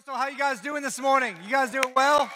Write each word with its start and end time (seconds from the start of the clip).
Coastal, 0.00 0.14
how 0.14 0.28
you 0.28 0.38
guys 0.38 0.62
doing 0.62 0.82
this 0.82 0.98
morning? 0.98 1.36
You 1.44 1.50
guys 1.50 1.70
doing 1.70 1.92
well? 1.94 2.30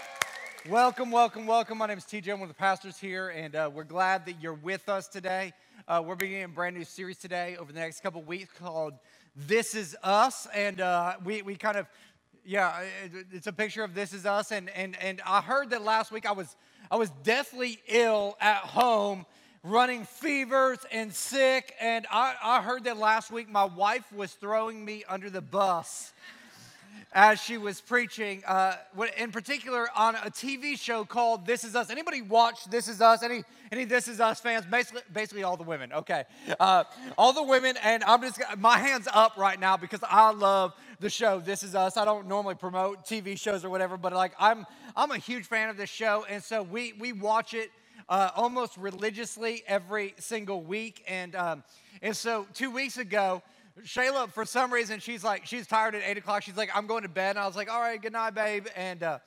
Welcome, 0.68 1.10
welcome, 1.10 1.46
welcome. 1.46 1.78
My 1.78 1.86
name 1.86 1.96
is 1.96 2.04
TJ. 2.04 2.30
I'm 2.30 2.40
one 2.40 2.50
of 2.50 2.54
the 2.54 2.60
pastors 2.60 2.98
here, 2.98 3.30
and 3.30 3.56
uh, 3.56 3.70
we're 3.72 3.84
glad 3.84 4.26
that 4.26 4.34
you're 4.42 4.52
with 4.52 4.86
us 4.90 5.08
today. 5.08 5.54
Uh, 5.88 6.02
we're 6.04 6.14
beginning 6.14 6.44
a 6.44 6.48
brand 6.48 6.76
new 6.76 6.84
series 6.84 7.16
today 7.16 7.56
over 7.58 7.72
the 7.72 7.80
next 7.80 8.02
couple 8.02 8.20
weeks 8.20 8.52
called 8.58 8.92
"This 9.34 9.74
Is 9.74 9.96
Us," 10.02 10.46
and 10.54 10.82
uh, 10.82 11.14
we 11.24 11.40
we 11.40 11.56
kind 11.56 11.78
of 11.78 11.86
yeah, 12.44 12.82
it's 13.32 13.46
a 13.46 13.52
picture 13.52 13.82
of 13.82 13.94
"This 13.94 14.12
Is 14.12 14.26
Us," 14.26 14.52
and 14.52 14.68
and 14.70 14.94
and 15.00 15.22
I 15.24 15.40
heard 15.40 15.70
that 15.70 15.82
last 15.82 16.12
week 16.12 16.26
I 16.26 16.32
was 16.32 16.54
I 16.90 16.96
was 16.96 17.08
deathly 17.22 17.78
ill 17.88 18.36
at 18.42 18.58
home 18.58 19.24
running 19.62 20.04
fevers 20.04 20.80
and 20.92 21.14
sick. 21.14 21.74
And 21.80 22.06
I, 22.10 22.34
I 22.42 22.60
heard 22.60 22.84
that 22.84 22.98
last 22.98 23.32
week 23.32 23.48
my 23.48 23.64
wife 23.64 24.12
was 24.12 24.32
throwing 24.32 24.84
me 24.84 25.04
under 25.08 25.30
the 25.30 25.40
bus 25.40 26.12
as 27.12 27.40
she 27.40 27.58
was 27.58 27.80
preaching, 27.80 28.42
uh, 28.46 28.76
in 29.16 29.30
particular 29.30 29.88
on 29.96 30.14
a 30.16 30.30
TV 30.30 30.78
show 30.78 31.04
called 31.04 31.46
This 31.46 31.64
Is 31.64 31.76
Us. 31.76 31.90
Anybody 31.90 32.22
watch 32.22 32.64
This 32.66 32.88
Is 32.88 33.00
Us? 33.00 33.22
Any 33.22 33.44
any 33.70 33.84
This 33.84 34.08
Is 34.08 34.20
Us 34.20 34.40
fans? 34.40 34.64
Basically, 34.66 35.02
basically 35.12 35.42
all 35.42 35.56
the 35.56 35.64
women. 35.64 35.92
Okay, 35.92 36.24
uh, 36.58 36.84
all 37.16 37.32
the 37.32 37.42
women, 37.42 37.76
and 37.82 38.02
I'm 38.04 38.20
just 38.20 38.40
my 38.58 38.78
hands 38.78 39.08
up 39.12 39.36
right 39.36 39.58
now 39.58 39.76
because 39.76 40.00
I 40.08 40.30
love 40.32 40.74
the 41.00 41.10
show 41.10 41.40
This 41.40 41.62
Is 41.62 41.74
Us. 41.74 41.96
I 41.96 42.04
don't 42.04 42.26
normally 42.26 42.54
promote 42.56 43.04
TV 43.04 43.38
shows 43.38 43.64
or 43.64 43.70
whatever, 43.70 43.96
but 43.96 44.12
like 44.12 44.32
I'm 44.38 44.66
I'm 44.96 45.10
a 45.10 45.18
huge 45.18 45.46
fan 45.46 45.68
of 45.68 45.76
this 45.76 45.90
show, 45.90 46.24
and 46.28 46.42
so 46.42 46.62
we 46.62 46.94
we 46.98 47.12
watch 47.12 47.54
it 47.54 47.70
uh, 48.08 48.30
almost 48.34 48.76
religiously 48.76 49.62
every 49.66 50.14
single 50.18 50.62
week. 50.62 51.02
And, 51.08 51.34
um, 51.34 51.64
and 52.02 52.16
so 52.16 52.46
two 52.54 52.70
weeks 52.70 52.98
ago, 52.98 53.42
Shayla, 53.82 54.30
for 54.30 54.44
some 54.44 54.72
reason, 54.72 55.00
she's 55.00 55.24
like, 55.24 55.46
she's 55.46 55.66
tired 55.66 55.96
at 55.96 56.02
eight 56.04 56.16
o'clock. 56.16 56.42
She's 56.42 56.56
like, 56.56 56.70
I'm 56.74 56.86
going 56.86 57.02
to 57.02 57.08
bed. 57.08 57.30
And 57.30 57.40
I 57.40 57.46
was 57.46 57.56
like, 57.56 57.68
all 57.70 57.80
right, 57.80 58.00
good 58.00 58.12
night, 58.12 58.34
babe. 58.34 58.66
And, 58.76 59.02
uh, 59.02 59.18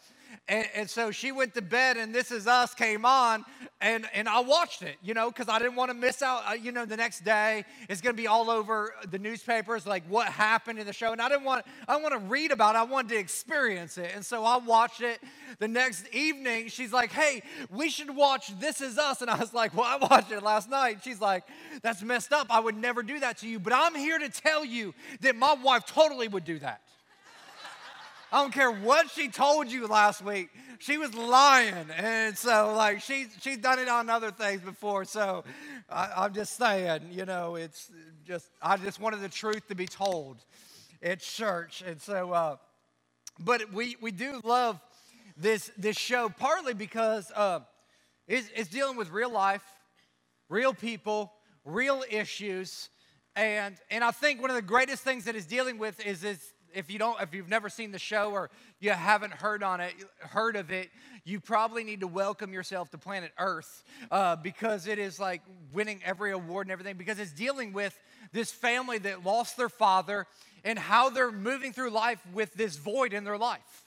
and, 0.49 0.66
and, 0.73 0.90
so 0.90 1.12
she 1.12 1.34
went 1.34 1.54
to 1.55 1.62
bed, 1.62 1.97
and 1.97 2.16
This 2.16 2.31
Is 2.31 2.47
Us 2.47 2.73
came 2.73 3.06
on, 3.06 3.44
and, 3.81 4.08
and 4.14 4.30
I 4.30 4.39
watched 4.39 4.81
it, 4.81 4.95
you 5.03 5.14
know, 5.14 5.30
because 5.30 5.50
I 5.50 5.59
didn't 5.59 5.75
want 5.75 5.92
to 5.92 5.94
miss 5.94 6.22
out. 6.22 6.44
Uh, 6.47 6.53
you 6.53 6.72
know, 6.72 6.86
the 6.86 6.95
next 6.95 7.25
day 7.25 7.66
it's 7.89 8.00
going 8.00 8.16
to 8.16 8.22
be 8.22 8.28
all 8.28 8.50
over 8.50 8.94
the 9.11 9.19
newspapers, 9.19 9.86
like 9.86 10.03
what 10.08 10.28
happened 10.28 10.80
in 10.80 10.86
the 10.86 10.94
show. 10.94 11.11
And 11.11 11.22
I 11.22 11.28
didn't 11.28 11.44
want, 11.44 11.66
I 11.88 11.94
didn't 11.94 12.09
want 12.09 12.23
to 12.23 12.30
read 12.30 12.52
about 12.52 12.75
it, 12.75 12.80
I 12.80 12.84
wanted 12.84 13.09
to 13.09 13.17
experience 13.17 13.97
it. 13.97 14.14
And 14.16 14.25
so 14.25 14.45
I 14.45 14.58
watched 14.58 15.02
it. 15.02 15.19
The 15.59 15.67
next 15.67 16.08
evening, 16.14 16.69
she's 16.69 16.94
like, 16.94 17.12
hey, 17.12 17.44
we 17.69 17.89
should 17.89 18.16
watch 18.16 18.58
This 18.58 18.80
Is 18.80 18.97
Us. 18.97 19.22
And 19.22 19.30
I 19.30 19.38
was 19.38 19.53
like, 19.53 19.75
well, 19.75 19.86
I 19.86 19.97
watched 19.97 20.31
it 20.31 20.41
last 20.41 20.69
night. 20.69 21.00
She's 21.03 21.19
like, 21.19 21.44
that's 21.81 22.02
messed 22.02 22.31
up. 22.31 22.47
I 22.50 22.62
would 22.62 22.78
never 22.78 23.03
do 23.03 23.19
that 23.19 23.39
to 23.39 23.47
you. 23.47 23.59
But 23.59 23.73
I'm 23.73 23.95
here 23.95 24.17
to 24.17 24.30
tell 24.30 24.64
you 24.64 24.94
that 25.22 25.36
my 25.36 25.56
wife 25.56 25.86
totally 25.86 26.30
would 26.30 26.45
do 26.45 26.58
that. 26.59 26.81
I 28.30 28.42
don't 28.42 28.53
care 28.53 28.72
what 28.72 29.09
she 29.09 29.30
told 29.30 29.72
you 29.72 29.88
last 29.88 30.22
week. 30.22 30.50
She 30.80 30.97
was 30.97 31.14
lying. 31.14 31.88
And 31.95 32.38
so, 32.38 32.73
like, 32.75 33.02
she's, 33.02 33.28
she's 33.39 33.58
done 33.58 33.80
it 33.80 33.88
on 33.88 34.09
other 34.09 34.31
things 34.31 34.61
before. 34.61 35.06
So 35.06 35.45
I, 35.89 36.25
am 36.25 36.34
just 36.34 36.58
saying, 36.58 37.03
you 37.09 37.25
know, 37.25 37.56
it's 37.56 37.89
just, 38.25 38.50
I 38.61 38.75
just 38.75 39.00
wanted 39.00 39.22
the 39.22 39.30
truth 39.30 39.67
to 39.69 39.75
be 39.75 39.86
told 39.86 40.44
at 41.02 41.22
church. 41.22 41.81
And 41.88 42.02
so, 42.02 42.34
uh, 42.34 42.58
but 43.39 43.72
we, 43.72 43.95
we 44.02 44.11
do 44.11 44.41
love 44.44 44.78
this, 45.38 45.72
this 45.78 45.97
show 45.97 46.28
partly 46.28 46.73
because 46.73 47.31
uh, 47.34 47.62
it's, 48.28 48.50
it's 48.53 48.69
dealing 48.69 48.97
with 48.97 49.09
real 49.09 49.31
life, 49.31 49.64
real 50.50 50.73
people, 50.73 51.31
real 51.64 52.03
issues. 52.09 52.89
And, 53.38 53.78
and 53.89 54.03
I 54.03 54.12
think 54.12 54.41
one 54.41 54.50
of 54.50 54.58
the 54.58 54.62
greatest 54.62 55.03
things 55.03 55.25
that 55.25 55.36
it's 55.36 55.45
dealing 55.45 55.78
with 55.78 56.06
is, 56.06 56.25
is 56.25 56.41
if 56.78 56.92
you 56.92 57.00
don't 57.00 57.20
if 57.22 57.33
you've 57.33 57.50
never 57.50 57.70
seen 57.70 57.92
the 57.92 58.00
show 58.00 58.31
or 58.31 58.50
you 58.80 58.92
haven't 58.92 59.33
heard 59.33 59.64
on 59.64 59.81
it 59.81 59.94
heard 60.20 60.56
of 60.56 60.72
it 60.72 60.89
you 61.25 61.39
probably 61.39 61.84
need 61.84 62.02
to 62.02 62.08
welcome 62.08 62.53
yourself 62.53 62.89
to 62.92 62.97
planet 62.97 63.31
earth 63.39 63.84
uh, 64.11 64.36
because 64.36 64.88
it 64.88 65.00
is 65.00 65.19
like 65.19 65.42
winning 65.73 66.00
every 66.06 66.31
award 66.31 66.68
and 66.68 66.72
everything 66.72 66.96
because 66.96 67.19
it's 67.19 67.31
dealing 67.31 67.74
with 67.74 67.97
this 68.31 68.52
family 68.52 69.00
that 69.00 69.25
lost 69.25 69.57
their 69.57 69.69
father 69.69 70.28
and 70.63 70.78
how 70.78 71.09
they're 71.09 71.31
moving 71.31 71.74
through 71.74 71.90
life 71.90 72.22
with 72.34 72.53
this 72.53 72.78
void 72.78 73.13
in 73.13 73.23
their 73.23 73.38
life. 73.38 73.84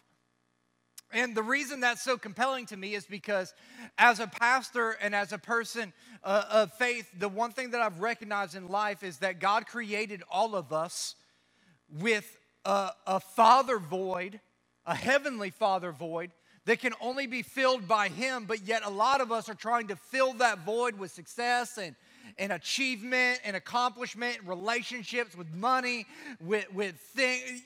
And 1.12 1.36
the 1.36 1.42
reason 1.42 1.80
that's 1.80 2.02
so 2.02 2.16
compelling 2.16 2.66
to 2.66 2.76
me 2.76 2.94
is 2.94 3.04
because, 3.04 3.52
as 3.98 4.20
a 4.20 4.28
pastor 4.28 4.92
and 5.02 5.12
as 5.12 5.32
a 5.32 5.38
person 5.38 5.92
uh, 6.22 6.44
of 6.48 6.72
faith, 6.74 7.10
the 7.18 7.28
one 7.28 7.50
thing 7.50 7.70
that 7.70 7.80
I've 7.80 8.00
recognized 8.00 8.54
in 8.54 8.68
life 8.68 9.02
is 9.02 9.18
that 9.18 9.40
God 9.40 9.66
created 9.66 10.22
all 10.30 10.54
of 10.54 10.72
us 10.72 11.16
with 11.98 12.38
a, 12.64 12.90
a 13.06 13.20
father 13.20 13.78
void, 13.78 14.40
a 14.86 14.94
heavenly 14.94 15.50
father 15.50 15.92
void 15.92 16.30
that 16.66 16.80
can 16.80 16.92
only 17.00 17.26
be 17.26 17.42
filled 17.42 17.88
by 17.88 18.08
him, 18.08 18.44
but 18.44 18.62
yet 18.66 18.82
a 18.84 18.90
lot 18.90 19.20
of 19.20 19.32
us 19.32 19.48
are 19.48 19.54
trying 19.54 19.88
to 19.88 19.96
fill 19.96 20.34
that 20.34 20.58
void 20.60 20.98
with 20.98 21.10
success 21.10 21.78
and, 21.78 21.96
and 22.38 22.52
achievement 22.52 23.40
and 23.44 23.56
accomplishment, 23.56 24.38
relationships 24.44 25.34
with 25.34 25.52
money, 25.54 26.06
with, 26.40 26.72
with 26.74 26.96
things, 26.96 27.62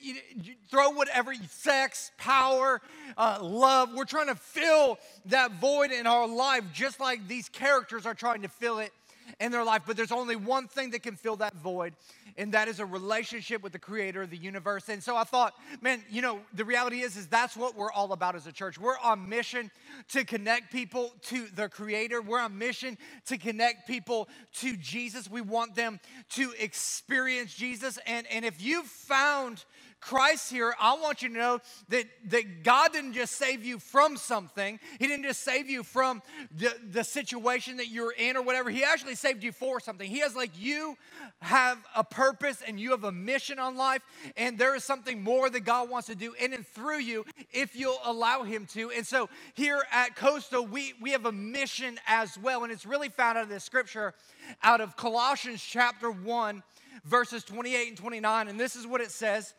throw 0.71 0.91
whatever, 0.91 1.33
sex, 1.49 2.11
power, 2.17 2.81
uh, 3.17 3.37
love. 3.41 3.93
We're 3.93 4.05
trying 4.05 4.27
to 4.27 4.35
fill 4.35 4.97
that 5.25 5.51
void 5.53 5.91
in 5.91 6.07
our 6.07 6.27
life 6.27 6.63
just 6.73 6.99
like 6.99 7.27
these 7.27 7.49
characters 7.49 8.05
are 8.05 8.15
trying 8.15 8.43
to 8.43 8.49
fill 8.49 8.79
it 8.79 8.93
in 9.39 9.51
their 9.51 9.63
life. 9.63 9.83
But 9.85 9.97
there's 9.97 10.11
only 10.11 10.35
one 10.35 10.67
thing 10.67 10.91
that 10.91 11.03
can 11.03 11.15
fill 11.15 11.35
that 11.37 11.55
void, 11.55 11.93
and 12.37 12.53
that 12.53 12.67
is 12.67 12.79
a 12.79 12.85
relationship 12.85 13.63
with 13.63 13.73
the 13.73 13.79
creator 13.79 14.21
of 14.21 14.29
the 14.29 14.37
universe. 14.37 14.89
And 14.89 15.01
so 15.01 15.15
I 15.15 15.23
thought, 15.23 15.53
man, 15.81 16.03
you 16.09 16.21
know, 16.21 16.39
the 16.53 16.65
reality 16.65 17.01
is 17.01 17.17
is 17.17 17.27
that's 17.27 17.55
what 17.55 17.75
we're 17.75 17.91
all 17.91 18.13
about 18.13 18.35
as 18.35 18.47
a 18.47 18.51
church. 18.51 18.77
We're 18.77 18.99
on 18.99 19.27
mission 19.29 19.71
to 20.09 20.23
connect 20.23 20.71
people 20.71 21.13
to 21.23 21.47
the 21.55 21.69
creator. 21.69 22.21
We're 22.21 22.41
on 22.41 22.57
mission 22.57 22.97
to 23.27 23.37
connect 23.37 23.87
people 23.87 24.27
to 24.55 24.75
Jesus. 24.77 25.29
We 25.29 25.41
want 25.41 25.75
them 25.75 25.99
to 26.31 26.53
experience 26.59 27.53
Jesus. 27.53 27.99
And 28.05 28.27
and 28.27 28.45
if 28.45 28.61
you've 28.61 28.87
found 28.87 29.63
Christ 30.05 30.51
here, 30.51 30.75
I 30.79 30.95
want 30.97 31.23
you 31.23 31.29
to 31.29 31.33
know 31.33 31.59
that, 31.89 32.05
that 32.25 32.63
God 32.63 32.93
didn't 32.93 33.13
just 33.13 33.37
save 33.37 33.65
you 33.65 33.79
from 33.79 34.17
something. 34.17 34.79
He 34.99 35.07
didn't 35.07 35.23
just 35.23 35.41
save 35.41 35.67
you 35.67 35.81
from 35.81 36.21
the, 36.55 36.75
the 36.91 37.03
situation 37.03 37.77
that 37.77 37.87
you're 37.87 38.11
in 38.11 38.37
or 38.37 38.43
whatever. 38.43 38.69
He 38.69 38.83
actually 38.83 39.15
saved 39.15 39.43
you 39.43 39.51
for 39.51 39.79
something. 39.79 40.07
He 40.07 40.19
has 40.19 40.35
like 40.35 40.51
you 40.61 40.95
have 41.39 41.79
a 41.95 42.03
purpose 42.03 42.61
and 42.67 42.79
you 42.79 42.91
have 42.91 43.03
a 43.03 43.11
mission 43.11 43.57
on 43.57 43.77
life, 43.77 44.03
and 44.37 44.59
there 44.59 44.75
is 44.75 44.83
something 44.83 45.23
more 45.23 45.49
that 45.49 45.61
God 45.61 45.89
wants 45.89 46.07
to 46.09 46.15
do 46.15 46.33
in 46.39 46.53
and 46.53 46.67
through 46.67 46.99
you 46.99 47.25
if 47.51 47.75
you'll 47.75 47.97
allow 48.03 48.43
Him 48.43 48.67
to. 48.73 48.91
And 48.91 49.07
so 49.07 49.27
here 49.55 49.81
at 49.91 50.15
Coastal, 50.15 50.67
we, 50.67 50.93
we 51.01 51.13
have 51.13 51.25
a 51.25 51.31
mission 51.31 51.99
as 52.07 52.37
well, 52.37 52.63
and 52.63 52.71
it's 52.71 52.85
really 52.85 53.09
found 53.09 53.39
out 53.39 53.45
of 53.45 53.49
this 53.49 53.63
scripture 53.63 54.13
out 54.61 54.81
of 54.81 54.95
Colossians 54.95 55.63
chapter 55.63 56.11
1, 56.11 56.61
verses 57.05 57.43
28 57.43 57.87
and 57.87 57.97
29. 57.97 58.47
And 58.49 58.59
this 58.59 58.75
is 58.75 58.85
what 58.85 59.01
it 59.01 59.09
says. 59.09 59.55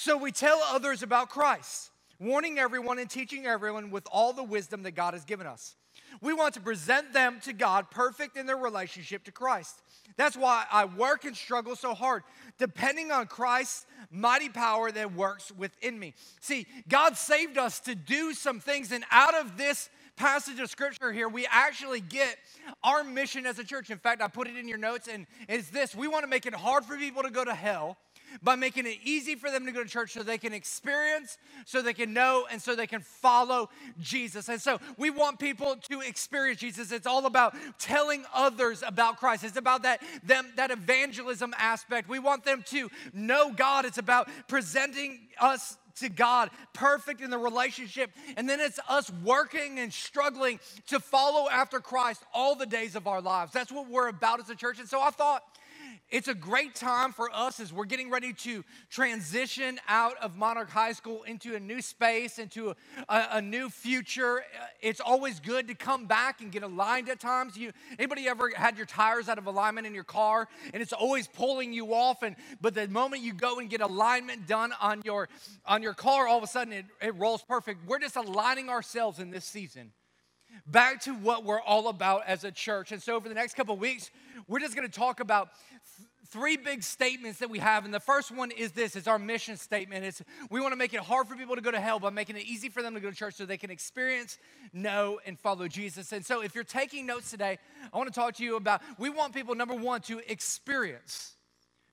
So 0.00 0.16
we 0.16 0.30
tell 0.30 0.62
others 0.70 1.02
about 1.02 1.28
Christ, 1.28 1.90
warning 2.20 2.56
everyone 2.56 3.00
and 3.00 3.10
teaching 3.10 3.46
everyone 3.46 3.90
with 3.90 4.06
all 4.12 4.32
the 4.32 4.44
wisdom 4.44 4.84
that 4.84 4.92
God 4.92 5.12
has 5.12 5.24
given 5.24 5.44
us. 5.44 5.74
We 6.20 6.32
want 6.32 6.54
to 6.54 6.60
present 6.60 7.12
them 7.12 7.40
to 7.42 7.52
God 7.52 7.90
perfect 7.90 8.36
in 8.36 8.46
their 8.46 8.56
relationship 8.56 9.24
to 9.24 9.32
Christ. 9.32 9.82
That's 10.16 10.36
why 10.36 10.66
I 10.70 10.84
work 10.84 11.24
and 11.24 11.36
struggle 11.36 11.74
so 11.74 11.94
hard, 11.94 12.22
depending 12.58 13.10
on 13.10 13.26
Christ's 13.26 13.86
mighty 14.08 14.48
power 14.48 14.92
that 14.92 15.14
works 15.14 15.50
within 15.50 15.98
me. 15.98 16.14
See, 16.40 16.68
God 16.88 17.16
saved 17.16 17.58
us 17.58 17.80
to 17.80 17.96
do 17.96 18.34
some 18.34 18.60
things, 18.60 18.92
and 18.92 19.02
out 19.10 19.34
of 19.34 19.58
this 19.58 19.90
passage 20.14 20.60
of 20.60 20.70
scripture 20.70 21.12
here, 21.12 21.28
we 21.28 21.44
actually 21.50 22.00
get 22.00 22.36
our 22.84 23.02
mission 23.02 23.46
as 23.46 23.58
a 23.58 23.64
church. 23.64 23.90
In 23.90 23.98
fact, 23.98 24.22
I 24.22 24.28
put 24.28 24.46
it 24.46 24.56
in 24.56 24.68
your 24.68 24.78
notes, 24.78 25.08
and 25.08 25.26
it's 25.48 25.70
this 25.70 25.92
we 25.92 26.06
want 26.06 26.22
to 26.22 26.28
make 26.28 26.46
it 26.46 26.54
hard 26.54 26.84
for 26.84 26.96
people 26.96 27.24
to 27.24 27.30
go 27.30 27.44
to 27.44 27.54
hell 27.54 27.96
by 28.42 28.56
making 28.56 28.86
it 28.86 28.98
easy 29.04 29.34
for 29.34 29.50
them 29.50 29.66
to 29.66 29.72
go 29.72 29.82
to 29.82 29.88
church 29.88 30.12
so 30.12 30.22
they 30.22 30.38
can 30.38 30.52
experience, 30.52 31.38
so 31.64 31.82
they 31.82 31.94
can 31.94 32.12
know, 32.12 32.46
and 32.50 32.60
so 32.60 32.74
they 32.74 32.86
can 32.86 33.00
follow 33.00 33.68
Jesus. 34.00 34.48
And 34.48 34.60
so 34.60 34.78
we 34.96 35.10
want 35.10 35.38
people 35.38 35.76
to 35.90 36.00
experience 36.00 36.60
Jesus. 36.60 36.92
It's 36.92 37.06
all 37.06 37.26
about 37.26 37.54
telling 37.78 38.24
others 38.34 38.82
about 38.86 39.18
Christ. 39.18 39.44
It's 39.44 39.56
about 39.56 39.82
that, 39.82 40.02
them, 40.22 40.46
that 40.56 40.70
evangelism 40.70 41.54
aspect. 41.58 42.08
We 42.08 42.18
want 42.18 42.44
them 42.44 42.62
to 42.68 42.90
know 43.12 43.52
God. 43.52 43.84
It's 43.84 43.98
about 43.98 44.28
presenting 44.48 45.20
us 45.40 45.76
to 46.00 46.08
God, 46.08 46.50
perfect 46.72 47.20
in 47.20 47.30
the 47.30 47.38
relationship. 47.38 48.10
And 48.36 48.48
then 48.48 48.60
it's 48.60 48.78
us 48.88 49.10
working 49.24 49.78
and 49.78 49.92
struggling 49.92 50.60
to 50.88 51.00
follow 51.00 51.48
after 51.50 51.80
Christ 51.80 52.22
all 52.32 52.54
the 52.54 52.66
days 52.66 52.96
of 52.96 53.06
our 53.06 53.20
lives. 53.20 53.52
That's 53.52 53.72
what 53.72 53.88
we're 53.88 54.08
about 54.08 54.40
as 54.40 54.50
a 54.50 54.54
church. 54.54 54.78
And 54.78 54.88
so 54.88 55.00
I 55.00 55.10
thought, 55.10 55.42
it's 56.10 56.28
a 56.28 56.34
great 56.34 56.74
time 56.74 57.12
for 57.12 57.30
us 57.34 57.60
as 57.60 57.72
we're 57.72 57.84
getting 57.84 58.08
ready 58.10 58.32
to 58.32 58.64
transition 58.88 59.78
out 59.88 60.16
of 60.22 60.36
Monarch 60.36 60.70
High 60.70 60.92
School 60.92 61.22
into 61.24 61.54
a 61.54 61.60
new 61.60 61.82
space, 61.82 62.38
into 62.38 62.70
a, 62.70 62.76
a, 63.08 63.28
a, 63.32 63.42
new 63.42 63.68
future. 63.68 64.42
It's 64.80 65.00
always 65.00 65.38
good 65.38 65.68
to 65.68 65.74
come 65.74 66.06
back 66.06 66.40
and 66.40 66.50
get 66.50 66.62
aligned 66.62 67.10
at 67.10 67.20
times. 67.20 67.56
You, 67.56 67.72
anybody 67.98 68.26
ever 68.26 68.50
had 68.54 68.76
your 68.78 68.86
tires 68.86 69.28
out 69.28 69.36
of 69.36 69.46
alignment 69.46 69.86
in 69.86 69.94
your 69.94 70.04
car 70.04 70.48
and 70.72 70.82
it's 70.82 70.94
always 70.94 71.28
pulling 71.28 71.74
you 71.74 71.92
off? 71.92 72.22
And 72.22 72.36
but 72.60 72.74
the 72.74 72.88
moment 72.88 73.22
you 73.22 73.34
go 73.34 73.58
and 73.58 73.68
get 73.68 73.82
alignment 73.82 74.46
done 74.46 74.72
on 74.80 75.02
your 75.04 75.28
on 75.66 75.82
your 75.82 75.94
car, 75.94 76.26
all 76.26 76.38
of 76.38 76.44
a 76.44 76.46
sudden 76.46 76.72
it, 76.72 76.86
it 77.02 77.14
rolls 77.16 77.42
perfect. 77.42 77.86
We're 77.86 77.98
just 77.98 78.16
aligning 78.16 78.70
ourselves 78.70 79.18
in 79.18 79.30
this 79.30 79.44
season 79.44 79.92
back 80.66 81.00
to 81.02 81.14
what 81.14 81.44
we're 81.44 81.60
all 81.60 81.88
about 81.88 82.22
as 82.26 82.44
a 82.44 82.52
church. 82.52 82.92
And 82.92 83.02
so, 83.02 83.14
over 83.14 83.28
the 83.28 83.34
next 83.34 83.54
couple 83.54 83.76
weeks, 83.76 84.10
we're 84.46 84.60
just 84.60 84.74
going 84.74 84.88
to 84.88 84.92
talk 84.98 85.20
about 85.20 85.50
th- 85.96 86.08
three 86.30 86.56
big 86.56 86.82
statements 86.82 87.38
that 87.38 87.48
we 87.50 87.58
have. 87.58 87.84
And 87.84 87.92
the 87.92 88.00
first 88.00 88.30
one 88.30 88.50
is 88.50 88.72
this 88.72 88.96
it's 88.96 89.06
our 89.06 89.18
mission 89.18 89.56
statement. 89.56 90.04
It's 90.04 90.22
we 90.50 90.60
want 90.60 90.72
to 90.72 90.76
make 90.76 90.94
it 90.94 91.00
hard 91.00 91.26
for 91.26 91.36
people 91.36 91.56
to 91.56 91.62
go 91.62 91.70
to 91.70 91.80
hell 91.80 91.98
by 91.98 92.10
making 92.10 92.36
it 92.36 92.44
easy 92.44 92.68
for 92.68 92.82
them 92.82 92.94
to 92.94 93.00
go 93.00 93.10
to 93.10 93.16
church 93.16 93.34
so 93.34 93.46
they 93.46 93.56
can 93.56 93.70
experience, 93.70 94.38
know, 94.72 95.20
and 95.26 95.38
follow 95.38 95.68
Jesus. 95.68 96.12
And 96.12 96.24
so, 96.24 96.42
if 96.42 96.54
you're 96.54 96.64
taking 96.64 97.06
notes 97.06 97.30
today, 97.30 97.58
I 97.92 97.96
want 97.96 98.12
to 98.12 98.18
talk 98.18 98.34
to 98.36 98.44
you 98.44 98.56
about 98.56 98.82
we 98.98 99.10
want 99.10 99.34
people, 99.34 99.54
number 99.54 99.74
one, 99.74 100.00
to 100.02 100.20
experience. 100.30 101.34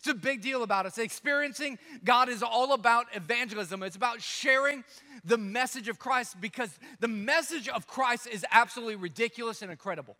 It's 0.06 0.12
a 0.12 0.14
big 0.14 0.44
deal 0.44 0.62
about 0.62 0.86
us. 0.86 1.00
Experiencing 1.00 1.80
God 2.04 2.30
is 2.30 2.44
all 2.44 2.74
about 2.74 3.08
evangelism. 3.16 3.82
It's 3.82 3.96
about 3.96 4.22
sharing 4.22 4.84
the 5.24 5.36
message 5.36 5.88
of 5.88 5.98
Christ 5.98 6.40
because 6.40 6.70
the 7.00 7.08
message 7.08 7.68
of 7.68 7.88
Christ 7.88 8.28
is 8.28 8.46
absolutely 8.52 8.98
ridiculous 8.98 9.64
and 9.64 9.72
incredible. 9.72 10.16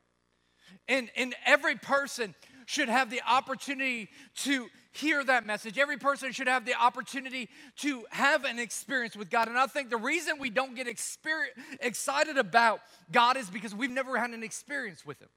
And, 0.88 1.12
and 1.16 1.36
every 1.46 1.76
person 1.76 2.34
should 2.66 2.90
have 2.90 3.12
the 3.12 3.22
opportunity 3.30 4.10
to 4.38 4.70
hear 4.92 5.24
that 5.24 5.46
message. 5.46 5.78
Every 5.78 5.98
person 5.98 6.32
should 6.32 6.48
have 6.48 6.66
the 6.66 6.74
opportunity 6.74 7.48
to 7.82 8.06
have 8.10 8.44
an 8.44 8.58
experience 8.58 9.16
with 9.16 9.30
God. 9.30 9.50
And 9.50 9.58
I 9.58 9.68
think 9.68 9.92
the 9.92 9.98
reason 9.98 10.40
we 10.40 10.50
don't 10.50 10.76
get 10.76 10.88
excited 10.88 12.38
about 12.40 12.80
God 13.12 13.38
is 13.38 13.52
because 13.52 13.76
we've 13.76 13.92
never 13.92 14.18
had 14.18 14.32
an 14.32 14.42
experience 14.42 15.06
with 15.06 15.22
Him. 15.22 15.30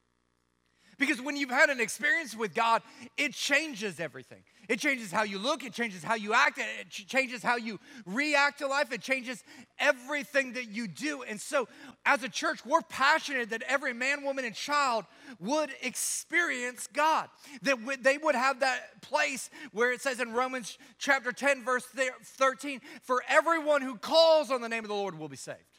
Because 0.99 1.21
when 1.21 1.37
you've 1.37 1.51
had 1.51 1.71
an 1.71 1.81
experience 1.81 2.37
with 2.37 2.55
God, 2.55 2.83
it 3.17 3.33
changes 3.33 4.01
everything. 4.01 4.43
It 4.69 4.81
changes 4.81 5.11
how 5.11 5.23
you 5.23 5.39
look, 5.39 5.65
it 5.65 5.73
changes 5.73 6.05
how 6.05 6.15
you 6.15 6.35
act, 6.35 6.59
it 6.59 6.91
changes 6.91 7.43
how 7.43 7.57
you 7.57 7.81
react 8.05 8.59
to 8.59 8.67
life, 8.67 8.93
it 8.93 9.01
changes 9.01 9.43
everything 9.79 10.53
that 10.55 10.69
you 10.69 10.87
do. 10.87 11.23
And 11.23 11.41
so, 11.41 11.69
as 12.05 12.23
a 12.23 12.29
church, 12.29 12.67
we're 12.67 12.83
passionate 12.83 13.51
that 13.51 13.63
every 13.67 13.95
man, 13.95 14.25
woman, 14.25 14.45
and 14.45 14.55
child 14.55 15.07
would 15.41 15.71
experience 15.83 16.87
God. 16.93 17.29
That 17.63 17.79
they 18.03 18.19
would 18.19 18.35
have 18.35 18.61
that 18.61 19.01
place 19.01 19.49
where 19.73 19.93
it 19.93 20.03
says 20.03 20.21
in 20.21 20.33
Romans 20.33 20.77
chapter 20.99 21.33
10, 21.33 21.65
verse 21.65 21.87
13, 22.25 22.81
for 23.03 23.23
everyone 23.27 23.81
who 23.81 23.97
calls 23.97 24.51
on 24.51 24.61
the 24.61 24.69
name 24.69 24.85
of 24.85 24.89
the 24.89 24.95
Lord 24.95 25.19
will 25.19 25.29
be 25.29 25.37
saved. 25.37 25.78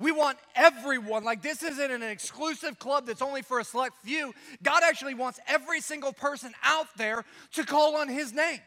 We 0.00 0.12
want 0.12 0.38
everyone, 0.54 1.24
like 1.24 1.42
this 1.42 1.62
isn't 1.62 1.90
an 1.90 2.02
exclusive 2.04 2.78
club 2.78 3.06
that's 3.06 3.22
only 3.22 3.42
for 3.42 3.58
a 3.58 3.64
select 3.64 3.96
few. 4.04 4.32
God 4.62 4.82
actually 4.84 5.14
wants 5.14 5.40
every 5.48 5.80
single 5.80 6.12
person 6.12 6.52
out 6.62 6.86
there 6.96 7.24
to 7.54 7.64
call 7.64 7.96
on 7.96 8.08
His 8.08 8.32
name. 8.32 8.60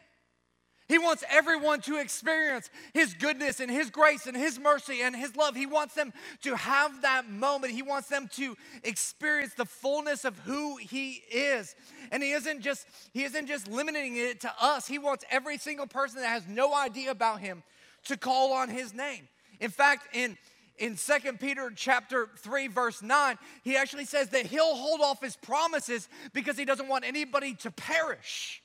He 0.88 0.98
wants 0.98 1.24
everyone 1.30 1.80
to 1.82 1.96
experience 1.96 2.68
His 2.92 3.14
goodness 3.14 3.60
and 3.60 3.70
His 3.70 3.88
grace 3.88 4.26
and 4.26 4.36
His 4.36 4.58
mercy 4.58 5.00
and 5.00 5.16
His 5.16 5.34
love. 5.34 5.56
He 5.56 5.64
wants 5.64 5.94
them 5.94 6.12
to 6.42 6.54
have 6.54 7.00
that 7.00 7.30
moment. 7.30 7.72
He 7.72 7.80
wants 7.80 8.08
them 8.08 8.28
to 8.34 8.54
experience 8.84 9.54
the 9.54 9.64
fullness 9.64 10.26
of 10.26 10.38
who 10.40 10.76
He 10.76 11.22
is. 11.32 11.74
And 12.10 12.22
He 12.22 12.32
isn't 12.32 12.60
just 12.60 12.86
He 13.14 13.24
isn't 13.24 13.46
just 13.46 13.68
limiting 13.68 14.16
it 14.16 14.42
to 14.42 14.52
us. 14.60 14.86
He 14.86 14.98
wants 14.98 15.24
every 15.30 15.56
single 15.56 15.86
person 15.86 16.20
that 16.20 16.28
has 16.28 16.46
no 16.46 16.74
idea 16.74 17.10
about 17.10 17.40
Him 17.40 17.62
to 18.04 18.18
call 18.18 18.52
on 18.52 18.68
His 18.68 18.92
name. 18.92 19.28
In 19.60 19.70
fact, 19.70 20.14
in 20.14 20.36
in 20.78 20.96
Second 20.96 21.40
Peter 21.40 21.70
chapter 21.74 22.28
3 22.38 22.68
verse 22.68 23.02
9, 23.02 23.38
he 23.62 23.76
actually 23.76 24.04
says 24.04 24.28
that 24.30 24.46
he'll 24.46 24.74
hold 24.74 25.00
off 25.00 25.22
his 25.22 25.36
promises 25.36 26.08
because 26.32 26.56
he 26.56 26.64
doesn't 26.64 26.88
want 26.88 27.04
anybody 27.04 27.54
to 27.56 27.70
perish. 27.70 28.62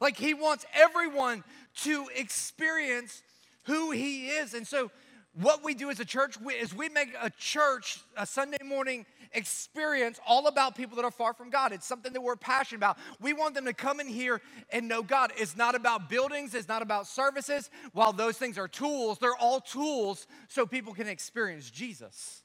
Like 0.00 0.16
he 0.16 0.34
wants 0.34 0.66
everyone 0.74 1.44
to 1.82 2.08
experience 2.14 3.22
who 3.64 3.92
he 3.92 4.28
is. 4.28 4.54
And 4.54 4.66
so 4.66 4.90
what 5.34 5.64
we 5.64 5.74
do 5.74 5.88
as 5.90 5.98
a 5.98 6.04
church 6.04 6.36
is 6.60 6.74
we 6.74 6.88
make 6.90 7.14
a 7.20 7.30
church 7.30 8.00
a 8.16 8.26
Sunday 8.26 8.62
morning 8.62 9.06
experience 9.32 10.20
all 10.26 10.46
about 10.46 10.74
people 10.74 10.96
that 10.96 11.06
are 11.06 11.10
far 11.10 11.32
from 11.32 11.48
God. 11.48 11.72
It's 11.72 11.86
something 11.86 12.12
that 12.12 12.20
we're 12.20 12.36
passionate 12.36 12.78
about. 12.78 12.98
We 13.18 13.32
want 13.32 13.54
them 13.54 13.64
to 13.64 13.72
come 13.72 13.98
in 13.98 14.06
here 14.06 14.42
and 14.70 14.88
know 14.88 15.02
God. 15.02 15.32
It's 15.38 15.56
not 15.56 15.74
about 15.74 16.10
buildings, 16.10 16.54
it's 16.54 16.68
not 16.68 16.82
about 16.82 17.06
services. 17.06 17.70
While 17.92 18.12
those 18.12 18.36
things 18.36 18.58
are 18.58 18.68
tools, 18.68 19.18
they're 19.18 19.36
all 19.36 19.60
tools 19.60 20.26
so 20.48 20.66
people 20.66 20.92
can 20.92 21.08
experience 21.08 21.70
Jesus. 21.70 22.42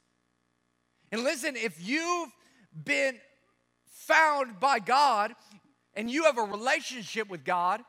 And 1.12 1.24
listen, 1.24 1.58
if 1.58 1.86
you've 1.86 2.32
been 2.86 3.18
found 3.86 4.62
by 4.62 4.80
God 4.80 5.36
and 5.94 6.10
you 6.10 6.24
have 6.24 6.38
a 6.38 6.44
relationship 6.44 7.30
with 7.30 7.44
God, 7.44 7.82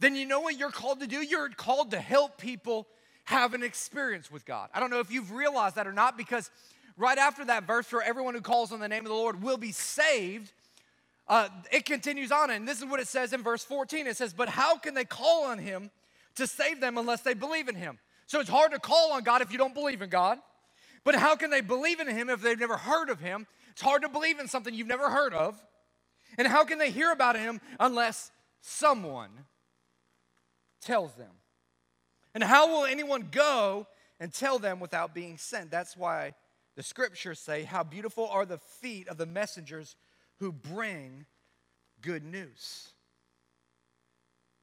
then 0.00 0.16
you 0.16 0.26
know 0.26 0.40
what 0.40 0.58
you're 0.58 0.70
called 0.70 0.98
to 1.00 1.06
do? 1.06 1.18
You're 1.18 1.48
called 1.50 1.92
to 1.92 2.00
help 2.00 2.38
people 2.38 2.88
have 3.24 3.54
an 3.54 3.62
experience 3.62 4.30
with 4.30 4.44
God. 4.44 4.68
I 4.74 4.80
don't 4.80 4.90
know 4.90 5.00
if 5.00 5.10
you've 5.10 5.32
realized 5.32 5.76
that 5.76 5.86
or 5.86 5.92
not 5.92 6.16
because 6.16 6.50
right 6.96 7.18
after 7.18 7.44
that 7.44 7.64
verse, 7.66 7.86
for 7.86 8.02
everyone 8.02 8.34
who 8.34 8.40
calls 8.40 8.72
on 8.72 8.80
the 8.80 8.88
name 8.88 9.04
of 9.04 9.10
the 9.10 9.16
Lord 9.16 9.42
will 9.42 9.56
be 9.56 9.72
saved, 9.72 10.52
uh, 11.28 11.48
it 11.70 11.84
continues 11.84 12.32
on. 12.32 12.50
And 12.50 12.66
this 12.66 12.78
is 12.78 12.84
what 12.84 13.00
it 13.00 13.08
says 13.08 13.32
in 13.32 13.42
verse 13.42 13.64
14 13.64 14.06
it 14.06 14.16
says, 14.16 14.32
But 14.32 14.48
how 14.48 14.76
can 14.76 14.94
they 14.94 15.04
call 15.04 15.44
on 15.44 15.58
him 15.58 15.90
to 16.36 16.46
save 16.46 16.80
them 16.80 16.98
unless 16.98 17.22
they 17.22 17.34
believe 17.34 17.68
in 17.68 17.74
him? 17.74 17.98
So 18.26 18.40
it's 18.40 18.50
hard 18.50 18.72
to 18.72 18.78
call 18.78 19.12
on 19.12 19.22
God 19.22 19.42
if 19.42 19.52
you 19.52 19.58
don't 19.58 19.74
believe 19.74 20.02
in 20.02 20.08
God. 20.08 20.38
But 21.04 21.14
how 21.14 21.36
can 21.36 21.50
they 21.50 21.60
believe 21.60 22.00
in 22.00 22.08
him 22.08 22.30
if 22.30 22.42
they've 22.42 22.58
never 22.58 22.76
heard 22.76 23.10
of 23.10 23.20
him? 23.20 23.46
It's 23.72 23.82
hard 23.82 24.02
to 24.02 24.08
believe 24.08 24.38
in 24.38 24.48
something 24.48 24.72
you've 24.72 24.86
never 24.86 25.10
heard 25.10 25.34
of. 25.34 25.60
And 26.38 26.46
how 26.46 26.64
can 26.64 26.78
they 26.78 26.90
hear 26.90 27.10
about 27.10 27.36
him 27.36 27.60
unless 27.78 28.30
someone 28.60 29.30
tells 30.80 31.14
them? 31.14 31.30
And 32.34 32.42
how 32.42 32.68
will 32.68 32.84
anyone 32.84 33.28
go 33.30 33.86
and 34.18 34.32
tell 34.32 34.58
them 34.58 34.80
without 34.80 35.14
being 35.14 35.36
sent? 35.36 35.70
That's 35.70 35.96
why 35.96 36.34
the 36.76 36.82
scriptures 36.82 37.38
say, 37.38 37.64
How 37.64 37.82
beautiful 37.82 38.26
are 38.28 38.46
the 38.46 38.58
feet 38.58 39.08
of 39.08 39.18
the 39.18 39.26
messengers 39.26 39.96
who 40.38 40.52
bring 40.52 41.26
good 42.02 42.24
news. 42.24 42.88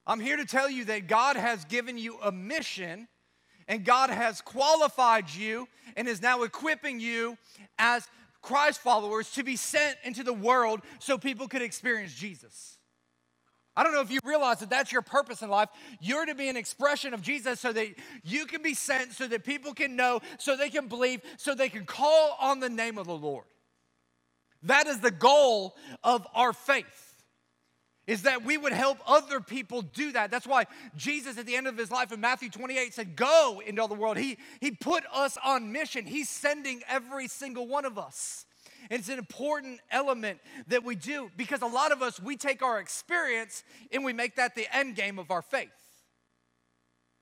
I'm 0.06 0.20
here 0.20 0.38
to 0.38 0.46
tell 0.46 0.70
you 0.70 0.86
that 0.86 1.08
God 1.08 1.36
has 1.38 1.64
given 1.66 1.98
you 1.98 2.18
a 2.22 2.32
mission 2.32 3.08
and 3.68 3.86
God 3.86 4.10
has 4.10 4.42
qualified 4.42 5.30
you 5.34 5.68
and 5.96 6.08
is 6.08 6.22
now 6.22 6.44
equipping 6.44 7.00
you 7.00 7.38
as 7.78 8.08
Christ 8.42 8.82
followers 8.82 9.32
to 9.34 9.44
be 9.44 9.56
sent 9.56 9.98
into 10.04 10.24
the 10.24 10.34
world 10.34 10.82
so 11.00 11.18
people 11.18 11.48
could 11.48 11.62
experience 11.62 12.14
Jesus. 12.14 12.79
I 13.76 13.84
don't 13.84 13.94
know 13.94 14.02
if 14.02 14.12
you 14.12 14.20
realize 14.24 14.60
that 14.60 14.70
that's 14.70 14.92
your 14.92 15.02
purpose 15.02 15.42
in 15.42 15.50
life. 15.50 15.70
You're 16.02 16.26
to 16.26 16.36
be 16.36 16.50
an 16.50 16.58
expression 16.58 17.14
of 17.14 17.22
Jesus 17.22 17.60
so 17.60 17.72
that 17.72 17.88
you 18.24 18.46
can 18.46 18.62
be 18.62 18.74
sent, 18.74 19.14
so 19.14 19.28
that 19.28 19.44
people 19.44 19.74
can 19.74 19.96
know, 19.96 20.20
so 20.38 20.58
they 20.58 20.70
can 20.70 20.88
believe, 20.88 21.22
so 21.38 21.56
they 21.56 21.70
can 21.70 21.86
call 21.86 22.36
on 22.42 22.60
the 22.60 22.70
name 22.70 22.98
of 22.98 23.08
the 23.08 23.16
Lord. 23.16 23.46
That 24.64 24.88
is 24.88 25.00
the 25.00 25.12
goal 25.12 25.76
of 26.04 26.28
our 26.36 26.54
faith. 26.54 27.06
Is 28.08 28.24
that 28.24 28.44
we 28.44 28.58
would 28.58 28.74
help 28.74 28.98
other 29.06 29.40
people 29.40 29.84
do 29.84 30.14
that. 30.14 30.32
That's 30.32 30.48
why 30.48 30.66
Jesus, 30.98 31.38
at 31.38 31.46
the 31.46 31.56
end 31.56 31.68
of 31.68 31.78
his 31.78 31.92
life 31.92 32.12
in 32.12 32.20
Matthew 32.20 32.50
28, 32.50 32.92
said, 32.92 33.16
Go 33.16 33.62
into 33.66 33.84
all 33.84 33.88
the 33.88 33.94
world. 33.94 34.18
He, 34.18 34.40
he 34.62 34.72
put 34.72 35.04
us 35.14 35.38
on 35.46 35.72
mission. 35.72 36.06
He's 36.06 36.28
sending 36.28 36.82
every 36.90 37.28
single 37.28 37.68
one 37.68 37.86
of 37.86 38.00
us. 38.00 38.48
It's 38.90 39.10
an 39.10 39.20
important 39.20 39.80
element 39.92 40.40
that 40.68 40.84
we 40.84 40.96
do 40.96 41.30
because 41.38 41.62
a 41.62 41.68
lot 41.68 41.92
of 41.92 42.02
us, 42.02 42.20
we 42.20 42.38
take 42.38 42.62
our 42.62 42.80
experience 42.80 43.64
and 43.92 44.04
we 44.04 44.14
make 44.14 44.36
that 44.36 44.56
the 44.56 44.68
end 44.76 44.96
game 44.96 45.20
of 45.20 45.32
our 45.32 45.42
faith. 45.42 45.70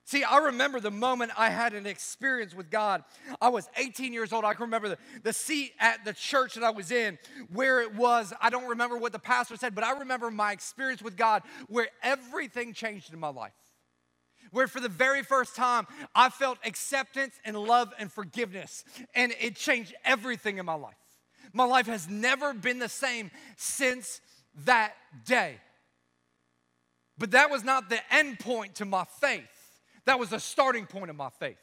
See, 0.07 0.23
I 0.23 0.37
remember 0.37 0.79
the 0.79 0.89
moment 0.89 1.33
I 1.37 1.49
had 1.49 1.73
an 1.73 1.85
experience 1.85 2.55
with 2.55 2.71
God. 2.71 3.03
I 3.41 3.49
was 3.49 3.67
18 3.75 4.13
years 4.13 4.31
old. 4.31 4.45
I 4.45 4.53
can 4.53 4.61
remember 4.63 4.87
the, 4.87 4.97
the 5.23 5.33
seat 5.33 5.73
at 5.81 6.05
the 6.05 6.13
church 6.13 6.53
that 6.53 6.63
I 6.63 6.69
was 6.69 6.91
in, 6.91 7.19
where 7.51 7.81
it 7.81 7.93
was. 7.93 8.31
I 8.39 8.49
don't 8.49 8.69
remember 8.69 8.97
what 8.97 9.11
the 9.11 9.19
pastor 9.19 9.57
said, 9.57 9.75
but 9.75 9.83
I 9.83 9.99
remember 9.99 10.31
my 10.31 10.53
experience 10.53 11.01
with 11.01 11.17
God 11.17 11.43
where 11.67 11.89
everything 12.01 12.71
changed 12.71 13.11
in 13.11 13.19
my 13.19 13.27
life. 13.27 13.51
Where 14.51 14.69
for 14.69 14.79
the 14.79 14.87
very 14.87 15.23
first 15.23 15.57
time, 15.57 15.85
I 16.15 16.29
felt 16.29 16.57
acceptance 16.63 17.35
and 17.43 17.57
love 17.57 17.93
and 17.99 18.09
forgiveness, 18.09 18.85
and 19.13 19.33
it 19.41 19.57
changed 19.57 19.93
everything 20.05 20.57
in 20.57 20.65
my 20.65 20.75
life. 20.75 20.95
My 21.57 21.65
life 21.65 21.87
has 21.87 22.07
never 22.07 22.53
been 22.53 22.77
the 22.77 22.87
same 22.87 23.31
since 23.55 24.21
that 24.65 24.93
day. 25.25 25.55
But 27.17 27.31
that 27.31 27.49
was 27.49 27.63
not 27.63 27.89
the 27.89 27.99
end 28.13 28.37
point 28.37 28.75
to 28.75 28.85
my 28.85 29.05
faith. 29.19 29.41
That 30.05 30.19
was 30.19 30.29
the 30.29 30.39
starting 30.39 30.85
point 30.85 31.09
of 31.09 31.15
my 31.15 31.31
faith. 31.31 31.57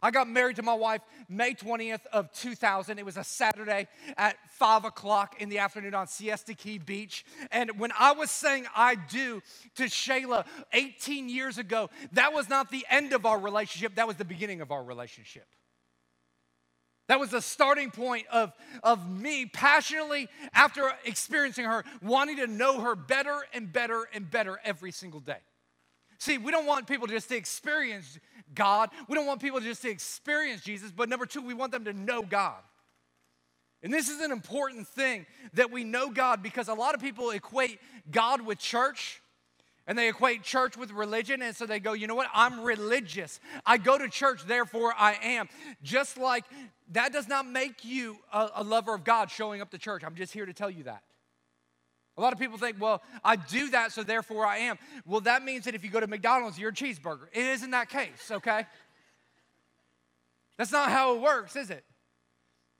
I 0.00 0.12
got 0.12 0.28
married 0.28 0.54
to 0.56 0.62
my 0.62 0.74
wife 0.74 1.00
May 1.28 1.54
20th 1.54 2.06
of 2.12 2.30
2000. 2.30 3.00
It 3.00 3.04
was 3.04 3.16
a 3.16 3.24
Saturday 3.24 3.88
at 4.16 4.36
5 4.50 4.84
o'clock 4.84 5.42
in 5.42 5.48
the 5.48 5.58
afternoon 5.58 5.94
on 5.94 6.06
Siesta 6.06 6.54
Key 6.54 6.78
Beach. 6.78 7.26
And 7.50 7.76
when 7.80 7.90
I 7.98 8.12
was 8.12 8.30
saying 8.30 8.66
I 8.76 8.94
do 8.94 9.42
to 9.74 9.86
Shayla 9.86 10.46
18 10.72 11.28
years 11.28 11.58
ago, 11.58 11.90
that 12.12 12.32
was 12.32 12.48
not 12.48 12.70
the 12.70 12.86
end 12.88 13.12
of 13.12 13.26
our 13.26 13.40
relationship, 13.40 13.96
that 13.96 14.06
was 14.06 14.14
the 14.14 14.24
beginning 14.24 14.60
of 14.60 14.70
our 14.70 14.84
relationship. 14.84 15.48
That 17.08 17.18
was 17.18 17.30
the 17.30 17.40
starting 17.40 17.90
point 17.90 18.26
of, 18.30 18.52
of 18.82 19.10
me 19.10 19.46
passionately, 19.46 20.28
after 20.52 20.92
experiencing 21.04 21.64
her, 21.64 21.84
wanting 22.02 22.36
to 22.36 22.46
know 22.46 22.80
her 22.80 22.94
better 22.94 23.40
and 23.54 23.72
better 23.72 24.06
and 24.12 24.30
better 24.30 24.60
every 24.62 24.92
single 24.92 25.20
day. 25.20 25.38
See, 26.18 26.36
we 26.36 26.52
don't 26.52 26.66
want 26.66 26.86
people 26.86 27.06
just 27.06 27.28
to 27.30 27.36
experience 27.36 28.18
God. 28.54 28.90
We 29.08 29.14
don't 29.14 29.26
want 29.26 29.40
people 29.40 29.60
just 29.60 29.82
to 29.82 29.90
experience 29.90 30.62
Jesus, 30.62 30.90
but 30.90 31.08
number 31.08 31.26
two, 31.26 31.40
we 31.40 31.54
want 31.54 31.72
them 31.72 31.84
to 31.86 31.92
know 31.92 32.22
God. 32.22 32.60
And 33.82 33.92
this 33.92 34.08
is 34.08 34.20
an 34.20 34.32
important 34.32 34.88
thing 34.88 35.24
that 35.54 35.70
we 35.70 35.84
know 35.84 36.10
God 36.10 36.42
because 36.42 36.68
a 36.68 36.74
lot 36.74 36.94
of 36.94 37.00
people 37.00 37.30
equate 37.30 37.80
God 38.10 38.40
with 38.40 38.58
church 38.58 39.22
and 39.88 39.98
they 39.98 40.08
equate 40.08 40.42
church 40.42 40.76
with 40.76 40.92
religion. 40.92 41.42
And 41.42 41.56
so 41.56 41.66
they 41.66 41.80
go, 41.80 41.94
you 41.94 42.06
know 42.06 42.14
what? 42.14 42.28
I'm 42.32 42.60
religious. 42.60 43.40
I 43.66 43.78
go 43.78 43.98
to 43.98 44.08
church, 44.08 44.44
therefore 44.46 44.94
I 44.96 45.14
am. 45.22 45.48
Just 45.82 46.18
like 46.18 46.44
that 46.92 47.12
does 47.12 47.26
not 47.26 47.46
make 47.46 47.84
you 47.84 48.18
a, 48.32 48.50
a 48.56 48.62
lover 48.62 48.94
of 48.94 49.02
God 49.02 49.30
showing 49.30 49.60
up 49.60 49.70
to 49.70 49.78
church. 49.78 50.04
I'm 50.04 50.14
just 50.14 50.32
here 50.32 50.46
to 50.46 50.52
tell 50.52 50.70
you 50.70 50.84
that. 50.84 51.02
A 52.16 52.20
lot 52.20 52.32
of 52.32 52.38
people 52.38 52.58
think, 52.58 52.76
well, 52.80 53.00
I 53.24 53.36
do 53.36 53.70
that, 53.70 53.92
so 53.92 54.02
therefore 54.02 54.44
I 54.44 54.58
am. 54.58 54.76
Well, 55.06 55.20
that 55.22 55.44
means 55.44 55.64
that 55.64 55.74
if 55.74 55.84
you 55.84 55.90
go 55.90 56.00
to 56.00 56.06
McDonald's, 56.06 56.58
you're 56.58 56.70
a 56.70 56.74
cheeseburger. 56.74 57.28
It 57.32 57.46
isn't 57.46 57.70
that 57.70 57.88
case, 57.88 58.30
okay? 58.30 58.66
That's 60.56 60.72
not 60.72 60.90
how 60.90 61.14
it 61.14 61.22
works, 61.22 61.54
is 61.54 61.70
it? 61.70 61.84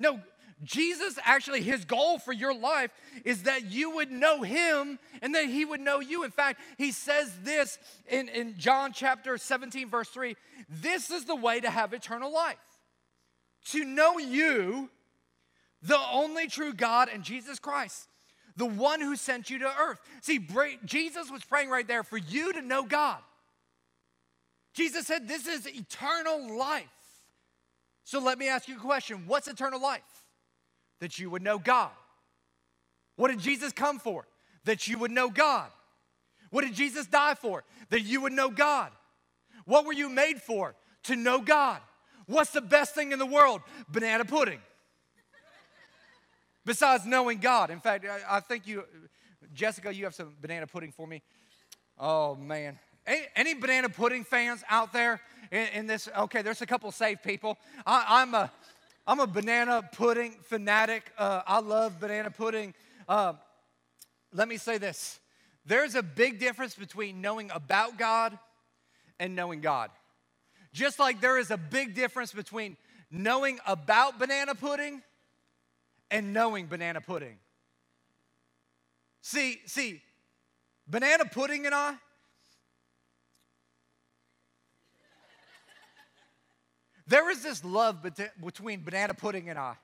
No, 0.00 0.20
Jesus 0.64 1.18
actually, 1.24 1.62
his 1.62 1.84
goal 1.84 2.18
for 2.18 2.32
your 2.32 2.54
life 2.54 2.90
is 3.24 3.44
that 3.44 3.70
you 3.70 3.90
would 3.96 4.10
know 4.10 4.42
him 4.42 4.98
and 5.22 5.34
that 5.34 5.46
he 5.46 5.64
would 5.64 5.80
know 5.80 6.00
you. 6.00 6.24
In 6.24 6.30
fact, 6.30 6.60
he 6.76 6.90
says 6.90 7.32
this 7.42 7.78
in, 8.08 8.28
in 8.28 8.58
John 8.58 8.92
chapter 8.92 9.38
17, 9.38 9.88
verse 9.88 10.08
3 10.08 10.36
this 10.68 11.10
is 11.10 11.24
the 11.24 11.36
way 11.36 11.60
to 11.60 11.70
have 11.70 11.92
eternal 11.92 12.32
life 12.32 12.56
to 13.66 13.84
know 13.84 14.18
you, 14.18 14.90
the 15.82 15.98
only 16.12 16.46
true 16.46 16.72
God, 16.72 17.08
and 17.12 17.22
Jesus 17.22 17.58
Christ 17.58 18.08
the 18.58 18.66
one 18.66 19.00
who 19.00 19.14
sent 19.14 19.48
you 19.48 19.60
to 19.60 19.72
earth. 19.80 20.00
See, 20.20 20.44
Jesus 20.84 21.30
was 21.30 21.44
praying 21.44 21.70
right 21.70 21.86
there 21.86 22.02
for 22.02 22.18
you 22.18 22.52
to 22.52 22.60
know 22.60 22.82
God. 22.82 23.18
Jesus 24.74 25.06
said, 25.06 25.28
This 25.28 25.46
is 25.46 25.66
eternal 25.66 26.58
life. 26.58 26.84
So 28.04 28.18
let 28.20 28.36
me 28.36 28.48
ask 28.48 28.68
you 28.68 28.76
a 28.76 28.80
question 28.80 29.24
What's 29.26 29.48
eternal 29.48 29.80
life? 29.80 30.02
That 31.00 31.18
you 31.18 31.30
would 31.30 31.42
know 31.42 31.58
God. 31.58 31.90
What 33.16 33.28
did 33.28 33.40
Jesus 33.40 33.72
come 33.72 33.98
for? 33.98 34.26
That 34.64 34.88
you 34.88 34.98
would 34.98 35.10
know 35.10 35.30
God. 35.30 35.70
What 36.50 36.62
did 36.62 36.74
Jesus 36.74 37.06
die 37.06 37.34
for? 37.34 37.64
That 37.90 38.02
you 38.02 38.22
would 38.22 38.32
know 38.32 38.50
God. 38.50 38.90
What 39.64 39.84
were 39.84 39.92
you 39.92 40.08
made 40.08 40.40
for? 40.40 40.74
To 41.04 41.16
know 41.16 41.40
God. 41.40 41.80
What's 42.26 42.50
the 42.50 42.60
best 42.60 42.94
thing 42.94 43.12
in 43.12 43.18
the 43.18 43.26
world? 43.26 43.62
Banana 43.88 44.24
pudding 44.24 44.60
besides 46.68 47.06
knowing 47.06 47.38
God. 47.38 47.70
In 47.70 47.80
fact, 47.80 48.04
I, 48.04 48.36
I 48.36 48.40
think 48.40 48.66
you, 48.66 48.84
Jessica, 49.54 49.92
you 49.92 50.04
have 50.04 50.14
some 50.14 50.34
banana 50.40 50.66
pudding 50.66 50.92
for 50.92 51.06
me. 51.06 51.22
Oh, 51.98 52.36
man. 52.36 52.78
Any, 53.06 53.22
any 53.34 53.54
banana 53.54 53.88
pudding 53.88 54.22
fans 54.22 54.62
out 54.68 54.92
there 54.92 55.20
in, 55.50 55.66
in, 55.74 55.86
this? 55.86 56.08
Okay, 56.16 56.42
there's 56.42 56.60
a 56.60 56.66
couple 56.66 56.92
saved 56.92 57.22
people. 57.22 57.56
I, 57.86 58.20
am 58.22 58.34
a, 58.34 58.52
I'm 59.08 59.20
a 59.20 59.26
banana 59.26 59.88
pudding 59.90 60.32
fanatic. 60.42 61.10
Uh, 61.16 61.40
I 61.46 61.60
love 61.60 61.98
banana 61.98 62.30
pudding. 62.30 62.74
Uh, 63.08 63.32
let 64.34 64.48
me 64.48 64.58
say 64.58 64.76
this 64.76 65.18
there's 65.64 65.94
a 65.94 66.02
big 66.02 66.38
difference 66.38 66.74
between 66.74 67.22
knowing 67.22 67.50
about 67.54 67.96
God 67.96 68.38
and 69.18 69.34
knowing 69.34 69.62
God. 69.62 69.90
Just 70.74 70.98
like 70.98 71.22
there 71.22 71.38
is 71.38 71.50
a 71.50 71.56
big 71.56 71.94
difference 71.94 72.34
between 72.34 72.76
knowing 73.10 73.58
about 73.66 74.18
banana 74.18 74.54
pudding 74.54 75.00
and 76.10 76.34
knowing 76.34 76.66
banana 76.66 77.00
pudding. 77.00 77.38
See, 79.22 79.58
see, 79.64 80.02
banana 80.86 81.24
pudding 81.24 81.64
and 81.64 81.74
I, 81.74 81.94
there 87.08 87.30
is 87.30 87.42
this 87.42 87.64
love 87.64 88.06
between 88.42 88.82
banana 88.82 89.14
pudding 89.14 89.48
and 89.48 89.58
I. 89.58 89.74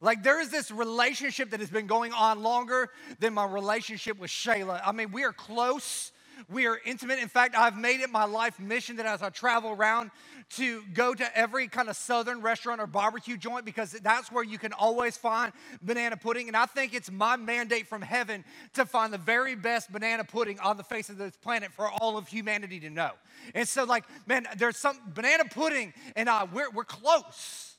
Like 0.00 0.22
there 0.22 0.40
is 0.40 0.50
this 0.50 0.70
relationship 0.70 1.50
that 1.50 1.60
has 1.60 1.70
been 1.70 1.86
going 1.86 2.12
on 2.12 2.42
longer 2.42 2.90
than 3.18 3.34
my 3.34 3.44
relationship 3.44 4.18
with 4.18 4.30
Shayla. 4.30 4.80
I 4.84 4.92
mean, 4.92 5.12
we 5.12 5.24
are 5.24 5.32
close. 5.32 6.12
We 6.48 6.66
are 6.66 6.78
intimate. 6.84 7.18
In 7.18 7.28
fact, 7.28 7.54
I've 7.56 7.76
made 7.76 8.00
it 8.00 8.10
my 8.10 8.24
life 8.24 8.58
mission 8.58 8.96
that 8.96 9.06
as 9.06 9.22
I 9.22 9.30
travel 9.30 9.70
around 9.70 10.10
to 10.56 10.82
go 10.94 11.14
to 11.14 11.38
every 11.38 11.68
kind 11.68 11.88
of 11.88 11.96
southern 11.96 12.40
restaurant 12.40 12.80
or 12.80 12.86
barbecue 12.86 13.36
joint 13.36 13.64
because 13.64 13.92
that's 13.92 14.32
where 14.32 14.42
you 14.42 14.58
can 14.58 14.72
always 14.72 15.16
find 15.16 15.52
banana 15.80 16.16
pudding. 16.16 16.48
And 16.48 16.56
I 16.56 16.66
think 16.66 16.92
it's 16.92 17.10
my 17.10 17.36
mandate 17.36 17.86
from 17.86 18.02
heaven 18.02 18.44
to 18.74 18.84
find 18.84 19.12
the 19.12 19.18
very 19.18 19.54
best 19.54 19.92
banana 19.92 20.24
pudding 20.24 20.58
on 20.58 20.76
the 20.76 20.82
face 20.82 21.08
of 21.08 21.18
this 21.18 21.36
planet 21.36 21.72
for 21.72 21.88
all 21.88 22.16
of 22.16 22.26
humanity 22.26 22.80
to 22.80 22.90
know. 22.90 23.12
And 23.54 23.66
so, 23.68 23.84
like, 23.84 24.04
man, 24.26 24.46
there's 24.56 24.76
some 24.76 24.98
banana 25.14 25.44
pudding, 25.44 25.94
and 26.16 26.28
I, 26.28 26.44
we're, 26.44 26.70
we're 26.70 26.84
close. 26.84 27.76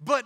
But 0.00 0.24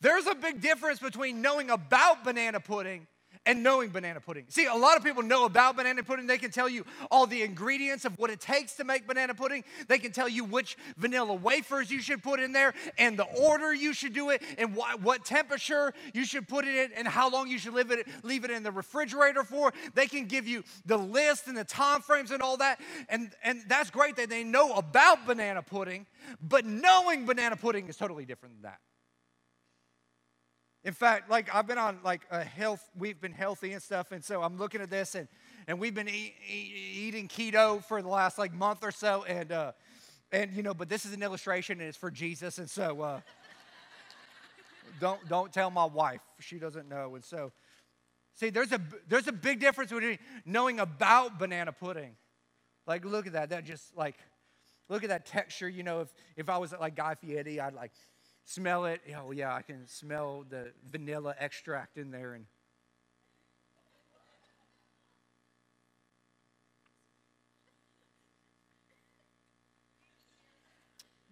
there's 0.00 0.26
a 0.26 0.34
big 0.34 0.60
difference 0.60 0.98
between 0.98 1.42
knowing 1.42 1.70
about 1.70 2.24
banana 2.24 2.58
pudding 2.58 3.06
and 3.44 3.62
knowing 3.62 3.90
banana 3.90 4.20
pudding. 4.20 4.44
See, 4.48 4.66
a 4.66 4.74
lot 4.74 4.96
of 4.96 5.04
people 5.04 5.22
know 5.22 5.44
about 5.44 5.76
banana 5.76 6.02
pudding. 6.02 6.26
They 6.26 6.38
can 6.38 6.50
tell 6.50 6.68
you 6.68 6.84
all 7.10 7.26
the 7.26 7.42
ingredients 7.42 8.04
of 8.04 8.16
what 8.18 8.30
it 8.30 8.40
takes 8.40 8.76
to 8.76 8.84
make 8.84 9.06
banana 9.06 9.34
pudding. 9.34 9.64
They 9.88 9.98
can 9.98 10.12
tell 10.12 10.28
you 10.28 10.44
which 10.44 10.76
vanilla 10.96 11.34
wafers 11.34 11.90
you 11.90 12.00
should 12.00 12.22
put 12.22 12.40
in 12.40 12.52
there 12.52 12.74
and 12.98 13.18
the 13.18 13.24
order 13.24 13.74
you 13.74 13.92
should 13.92 14.12
do 14.12 14.30
it 14.30 14.42
and 14.58 14.76
what, 14.76 15.00
what 15.00 15.24
temperature 15.24 15.92
you 16.14 16.24
should 16.24 16.46
put 16.46 16.66
it 16.66 16.74
in 16.74 16.96
and 16.96 17.08
how 17.08 17.30
long 17.30 17.48
you 17.48 17.58
should 17.58 17.74
leave 17.74 17.90
it, 17.90 18.06
leave 18.22 18.44
it 18.44 18.50
in 18.50 18.62
the 18.62 18.72
refrigerator 18.72 19.42
for. 19.42 19.72
They 19.94 20.06
can 20.06 20.26
give 20.26 20.46
you 20.46 20.62
the 20.86 20.96
list 20.96 21.48
and 21.48 21.56
the 21.56 21.64
time 21.64 22.00
frames 22.00 22.30
and 22.30 22.42
all 22.42 22.58
that. 22.58 22.80
And, 23.08 23.32
and 23.42 23.62
that's 23.66 23.90
great 23.90 24.16
that 24.16 24.30
they 24.30 24.44
know 24.44 24.74
about 24.74 25.26
banana 25.26 25.62
pudding, 25.62 26.06
but 26.40 26.64
knowing 26.64 27.26
banana 27.26 27.56
pudding 27.56 27.88
is 27.88 27.96
totally 27.96 28.24
different 28.24 28.54
than 28.54 28.62
that. 28.70 28.78
In 30.84 30.92
fact, 30.92 31.30
like 31.30 31.54
I've 31.54 31.66
been 31.66 31.78
on 31.78 32.00
like 32.02 32.22
a 32.30 32.42
health, 32.42 32.88
we've 32.98 33.20
been 33.20 33.32
healthy 33.32 33.72
and 33.72 33.80
stuff, 33.80 34.10
and 34.10 34.24
so 34.24 34.42
I'm 34.42 34.58
looking 34.58 34.80
at 34.80 34.90
this 34.90 35.14
and 35.14 35.28
and 35.68 35.78
we've 35.78 35.94
been 35.94 36.08
eat, 36.08 36.34
eat, 36.48 36.74
eating 36.74 37.28
keto 37.28 37.84
for 37.84 38.02
the 38.02 38.08
last 38.08 38.36
like 38.36 38.52
month 38.52 38.80
or 38.82 38.90
so, 38.90 39.22
and 39.24 39.52
uh, 39.52 39.72
and 40.32 40.52
you 40.52 40.64
know, 40.64 40.74
but 40.74 40.88
this 40.88 41.04
is 41.04 41.12
an 41.12 41.22
illustration 41.22 41.78
and 41.78 41.88
it's 41.88 41.96
for 41.96 42.10
Jesus, 42.10 42.58
and 42.58 42.68
so 42.68 43.00
uh, 43.00 43.20
don't 45.00 45.20
don't 45.28 45.52
tell 45.52 45.70
my 45.70 45.84
wife, 45.84 46.20
she 46.40 46.58
doesn't 46.58 46.88
know, 46.88 47.14
and 47.14 47.24
so 47.24 47.52
see, 48.34 48.50
there's 48.50 48.72
a 48.72 48.80
there's 49.08 49.28
a 49.28 49.32
big 49.32 49.60
difference 49.60 49.92
between 49.92 50.18
knowing 50.44 50.80
about 50.80 51.38
banana 51.38 51.70
pudding, 51.70 52.16
like 52.88 53.04
look 53.04 53.28
at 53.28 53.34
that, 53.34 53.50
that 53.50 53.64
just 53.64 53.96
like 53.96 54.16
look 54.88 55.04
at 55.04 55.10
that 55.10 55.26
texture, 55.26 55.68
you 55.68 55.84
know, 55.84 56.00
if 56.00 56.08
if 56.36 56.48
I 56.48 56.58
was 56.58 56.74
like 56.80 56.96
Guy 56.96 57.14
Fieri, 57.14 57.60
I'd 57.60 57.72
like 57.72 57.92
smell 58.44 58.84
it. 58.86 59.00
Oh, 59.16 59.30
yeah, 59.30 59.54
I 59.54 59.62
can 59.62 59.86
smell 59.86 60.44
the 60.48 60.72
vanilla 60.90 61.34
extract 61.38 61.96
in 61.96 62.10
there. 62.10 62.34
And 62.34 62.46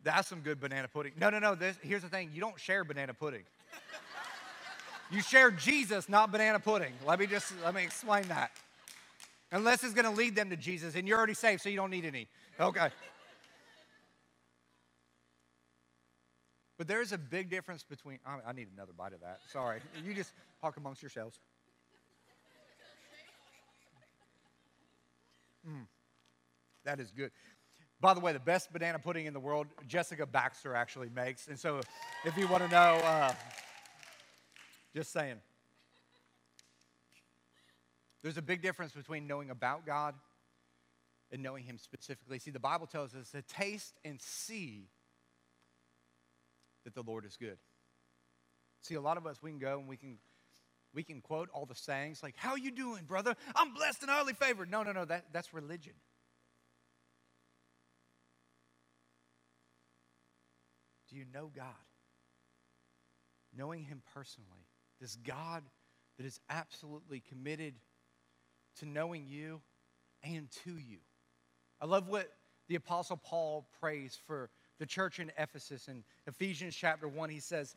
that's 0.03 0.29
some 0.29 0.41
good 0.41 0.61
banana 0.61 0.89
pudding. 0.89 1.13
No, 1.19 1.31
no, 1.31 1.39
no. 1.39 1.55
This, 1.55 1.77
here's 1.83 2.03
the 2.03 2.09
thing 2.09 2.31
you 2.35 2.41
don't 2.41 2.59
share 2.59 2.85
banana 2.85 3.15
pudding. 3.15 3.43
you 5.11 5.23
share 5.23 5.51
Jesus, 5.51 6.09
not 6.09 6.33
banana 6.33 6.61
pudding. 6.61 6.93
Let 7.07 7.19
me 7.19 7.27
just 7.27 7.53
let 7.65 7.75
me 7.75 7.83
explain 7.83 8.29
that. 8.29 8.53
Unless 9.53 9.83
it's 9.83 9.95
going 9.95 10.05
to 10.05 10.17
lead 10.17 10.37
them 10.37 10.49
to 10.51 10.57
Jesus, 10.57 10.95
and 10.95 11.09
you're 11.09 11.19
already 11.19 11.35
saved, 11.35 11.63
so 11.63 11.69
you 11.69 11.77
don't 11.77 11.91
need 11.91 12.05
any. 12.05 12.29
Okay. 12.59 12.89
But 16.81 16.89
there's 16.89 17.13
a 17.13 17.19
big 17.19 17.51
difference 17.51 17.83
between, 17.83 18.21
I, 18.25 18.39
I 18.49 18.53
need 18.55 18.69
another 18.75 18.93
bite 18.97 19.13
of 19.13 19.21
that. 19.21 19.41
Sorry. 19.53 19.81
You 20.03 20.15
just 20.15 20.33
talk 20.63 20.79
amongst 20.79 21.03
yourselves. 21.03 21.39
Mm, 25.69 25.85
that 26.87 26.99
is 26.99 27.11
good. 27.11 27.33
By 28.01 28.15
the 28.15 28.21
way, 28.21 28.33
the 28.33 28.39
best 28.39 28.73
banana 28.73 28.99
pudding 28.99 29.27
in 29.27 29.35
the 29.35 29.41
world, 29.41 29.67
Jessica 29.89 30.25
Baxter 30.25 30.75
actually 30.75 31.11
makes. 31.15 31.49
And 31.49 31.59
so 31.59 31.83
if 32.25 32.35
you 32.39 32.49
want 32.49 32.63
to 32.63 32.71
know, 32.71 32.95
uh, 33.05 33.35
just 34.97 35.13
saying. 35.13 35.37
There's 38.23 38.39
a 38.39 38.43
big 38.43 38.63
difference 38.63 38.93
between 38.93 39.27
knowing 39.27 39.51
about 39.51 39.85
God 39.85 40.15
and 41.31 41.43
knowing 41.43 41.65
Him 41.65 41.77
specifically. 41.77 42.39
See, 42.39 42.51
the 42.51 42.59
Bible 42.59 42.87
tells 42.87 43.15
us 43.15 43.33
to 43.33 43.43
taste 43.43 43.93
and 44.03 44.19
see 44.19 44.89
that 46.85 46.95
the 46.95 47.03
Lord 47.03 47.25
is 47.25 47.37
good. 47.37 47.59
See, 48.83 48.95
a 48.95 49.01
lot 49.01 49.17
of 49.17 49.27
us, 49.27 49.43
we 49.43 49.51
can 49.51 49.59
go 49.59 49.79
and 49.79 49.89
we 49.89 49.97
can 49.97 50.19
we 50.93 51.05
can 51.05 51.21
quote 51.21 51.49
all 51.53 51.67
the 51.67 51.75
sayings 51.75 52.23
like, 52.23 52.35
How 52.37 52.51
are 52.51 52.59
you 52.59 52.71
doing, 52.71 53.05
brother? 53.05 53.37
I'm 53.55 53.75
blessed 53.75 54.03
and 54.03 54.11
highly 54.11 54.33
favored. 54.33 54.71
No, 54.71 54.83
no, 54.83 54.93
no, 54.93 55.05
that, 55.05 55.27
that's 55.33 55.55
religion. 55.55 55.93
Do 61.09 61.17
you 61.17 61.25
know 61.33 61.51
God? 61.55 61.67
Knowing 63.57 63.85
Him 63.85 64.03
personally. 64.15 64.67
This 65.01 65.17
God 65.17 65.63
that 66.17 66.27
is 66.27 66.41
absolutely 66.49 67.21
committed 67.21 67.75
to 68.79 68.87
knowing 68.87 69.27
you 69.27 69.61
and 70.23 70.49
to 70.65 70.73
you. 70.73 70.99
I 71.81 71.87
love 71.87 72.09
what 72.09 72.31
the 72.69 72.75
Apostle 72.75 73.17
Paul 73.17 73.69
prays 73.81 74.19
for 74.27 74.51
the 74.81 74.87
church 74.87 75.21
in 75.21 75.31
Ephesus. 75.39 75.87
In 75.87 76.03
Ephesians 76.27 76.75
chapter 76.75 77.07
1, 77.07 77.31
he 77.31 77.39
says 77.39 77.77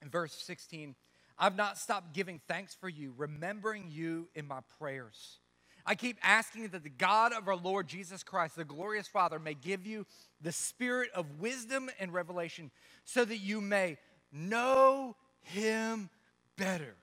in 0.00 0.08
verse 0.08 0.32
16, 0.32 0.94
I've 1.38 1.56
not 1.56 1.76
stopped 1.76 2.14
giving 2.14 2.40
thanks 2.48 2.74
for 2.74 2.88
you, 2.88 3.12
remembering 3.18 3.90
you 3.90 4.28
in 4.34 4.46
my 4.46 4.60
prayers. 4.78 5.40
I 5.84 5.94
keep 5.94 6.16
asking 6.22 6.68
that 6.68 6.82
the 6.82 6.88
God 6.88 7.32
of 7.32 7.46
our 7.46 7.56
Lord 7.56 7.86
Jesus 7.86 8.22
Christ, 8.22 8.56
the 8.56 8.64
glorious 8.64 9.06
Father, 9.06 9.38
may 9.38 9.54
give 9.54 9.86
you 9.86 10.06
the 10.40 10.52
spirit 10.52 11.10
of 11.14 11.38
wisdom 11.38 11.90
and 12.00 12.12
revelation 12.14 12.70
so 13.04 13.24
that 13.24 13.38
you 13.38 13.60
may 13.60 13.98
know 14.32 15.14
him 15.42 16.08
better. 16.56 16.96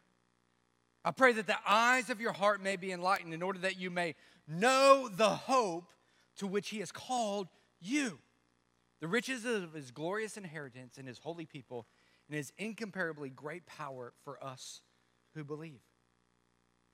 I 1.05 1.11
pray 1.11 1.33
that 1.33 1.47
the 1.47 1.57
eyes 1.67 2.09
of 2.09 2.21
your 2.21 2.33
heart 2.33 2.63
may 2.63 2.77
be 2.77 2.91
enlightened 2.91 3.33
in 3.33 3.43
order 3.43 3.59
that 3.59 3.79
you 3.79 3.91
may 3.91 4.15
know 4.47 5.09
the 5.09 5.29
hope 5.29 5.91
to 6.37 6.47
which 6.47 6.69
he 6.69 6.79
has 6.79 6.91
called 6.91 7.47
you, 7.81 8.19
the 9.03 9.09
riches 9.09 9.43
of 9.43 9.73
his 9.73 9.91
glorious 9.91 10.37
inheritance 10.37 10.97
in 10.97 11.05
his 11.05 11.17
holy 11.17 11.43
people 11.43 11.85
and 12.29 12.37
his 12.37 12.53
incomparably 12.57 13.29
great 13.29 13.65
power 13.65 14.13
for 14.23 14.41
us 14.41 14.79
who 15.35 15.43
believe. 15.43 15.81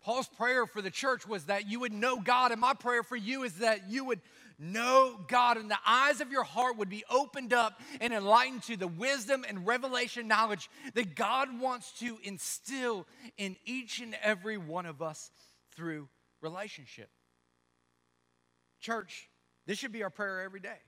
Paul's 0.01 0.27
prayer 0.27 0.65
for 0.65 0.81
the 0.81 0.89
church 0.89 1.27
was 1.27 1.43
that 1.43 1.69
you 1.69 1.81
would 1.81 1.93
know 1.93 2.19
God, 2.19 2.51
and 2.51 2.59
my 2.59 2.73
prayer 2.73 3.03
for 3.03 3.15
you 3.15 3.43
is 3.43 3.53
that 3.59 3.91
you 3.91 4.05
would 4.05 4.21
know 4.57 5.19
God, 5.27 5.57
and 5.57 5.69
the 5.69 5.77
eyes 5.85 6.19
of 6.19 6.31
your 6.31 6.43
heart 6.43 6.77
would 6.77 6.89
be 6.89 7.03
opened 7.11 7.53
up 7.53 7.79
and 8.01 8.11
enlightened 8.11 8.63
to 8.63 8.75
the 8.75 8.87
wisdom 8.87 9.45
and 9.47 9.67
revelation 9.67 10.27
knowledge 10.27 10.67
that 10.95 11.13
God 11.13 11.59
wants 11.59 11.91
to 11.99 12.17
instill 12.23 13.05
in 13.37 13.55
each 13.65 14.01
and 14.01 14.17
every 14.23 14.57
one 14.57 14.87
of 14.87 15.03
us 15.03 15.29
through 15.75 16.09
relationship. 16.41 17.11
Church, 18.81 19.29
this 19.67 19.77
should 19.77 19.91
be 19.91 20.01
our 20.01 20.09
prayer 20.09 20.41
every 20.41 20.59
day. 20.59 20.79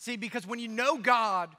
See, 0.00 0.16
because 0.16 0.46
when 0.46 0.58
you 0.58 0.66
know 0.66 0.96
God, 0.96 1.50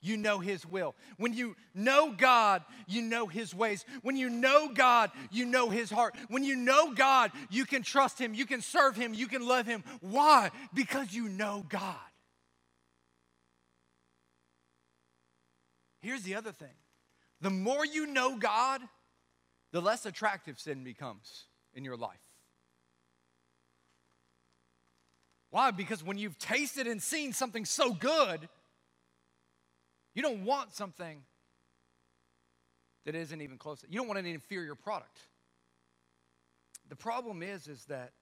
you 0.00 0.16
know 0.16 0.38
His 0.38 0.64
will. 0.64 0.94
When 1.18 1.34
you 1.34 1.54
know 1.74 2.10
God, 2.16 2.62
you 2.88 3.02
know 3.02 3.26
His 3.26 3.54
ways. 3.54 3.84
When 4.00 4.16
you 4.16 4.30
know 4.30 4.70
God, 4.72 5.10
you 5.30 5.44
know 5.44 5.68
His 5.68 5.90
heart. 5.90 6.16
When 6.28 6.42
you 6.42 6.56
know 6.56 6.94
God, 6.94 7.32
you 7.50 7.66
can 7.66 7.82
trust 7.82 8.18
Him, 8.18 8.32
you 8.32 8.46
can 8.46 8.62
serve 8.62 8.96
Him, 8.96 9.12
you 9.12 9.28
can 9.28 9.46
love 9.46 9.66
Him. 9.66 9.84
Why? 10.00 10.50
Because 10.72 11.12
you 11.12 11.28
know 11.28 11.66
God. 11.68 11.96
Here's 16.00 16.22
the 16.22 16.34
other 16.34 16.52
thing 16.52 16.74
the 17.42 17.50
more 17.50 17.84
you 17.84 18.06
know 18.06 18.38
God, 18.38 18.80
the 19.70 19.82
less 19.82 20.06
attractive 20.06 20.58
sin 20.58 20.82
becomes 20.82 21.44
in 21.74 21.84
your 21.84 21.98
life. 21.98 22.31
Why? 25.52 25.70
Because 25.70 26.02
when 26.02 26.16
you've 26.16 26.38
tasted 26.38 26.86
and 26.86 27.00
seen 27.00 27.34
something 27.34 27.66
so 27.66 27.92
good, 27.92 28.48
you 30.14 30.22
don't 30.22 30.46
want 30.46 30.72
something 30.72 31.22
that 33.04 33.14
isn't 33.14 33.38
even 33.38 33.58
close. 33.58 33.84
You 33.86 33.98
don't 33.98 34.08
want 34.08 34.18
an 34.18 34.24
inferior 34.24 34.74
product. 34.74 35.20
The 36.88 36.96
problem 36.96 37.42
is, 37.42 37.68
is 37.68 37.84
that, 37.84 38.12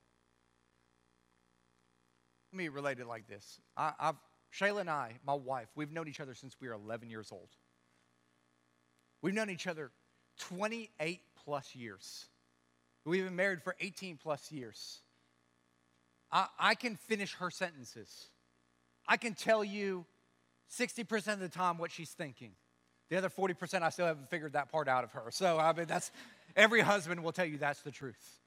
let 2.53 2.59
me 2.59 2.67
relate 2.69 2.99
it 2.99 3.07
like 3.07 3.29
this. 3.29 3.61
I, 3.77 3.93
have 4.01 4.17
Shayla 4.53 4.81
and 4.81 4.91
I, 4.91 5.13
my 5.25 5.35
wife, 5.35 5.69
we've 5.77 5.93
known 5.93 6.09
each 6.09 6.19
other 6.19 6.35
since 6.35 6.57
we 6.61 6.67
were 6.67 6.75
11 6.75 7.11
years 7.11 7.29
old. 7.31 7.51
We've 9.23 9.35
known 9.35 9.51
each 9.51 9.69
other 9.69 9.93
28 10.41 11.21
plus 11.45 11.77
years. 11.77 12.27
We've 13.05 13.23
been 13.23 13.37
married 13.37 13.63
for 13.63 13.77
18 13.79 14.17
plus 14.17 14.51
years. 14.51 15.03
I, 16.33 16.47
I 16.59 16.75
can 16.75 16.97
finish 16.97 17.35
her 17.35 17.51
sentences. 17.51 18.29
I 19.07 19.17
can 19.17 19.35
tell 19.35 19.65
you 19.65 20.07
60% 20.71 21.33
of 21.33 21.41
the 21.41 21.49
time 21.49 21.79
what 21.79 21.91
she's 21.91 22.11
thinking. 22.11 22.53
The 23.09 23.17
other 23.17 23.29
40%, 23.29 23.83
I 23.83 23.91
still 23.91 24.07
haven't 24.07 24.31
figured 24.31 24.53
that 24.53 24.71
part 24.71 24.87
out 24.87 25.03
of 25.03 25.13
her. 25.13 25.31
So, 25.31 25.59
I 25.59 25.73
mean, 25.73 25.87
that's 25.87 26.13
every 26.55 26.81
husband 26.81 27.25
will 27.25 27.33
tell 27.33 27.45
you 27.45 27.59
that's 27.59 27.83
the 27.83 27.91
truth. 27.91 28.39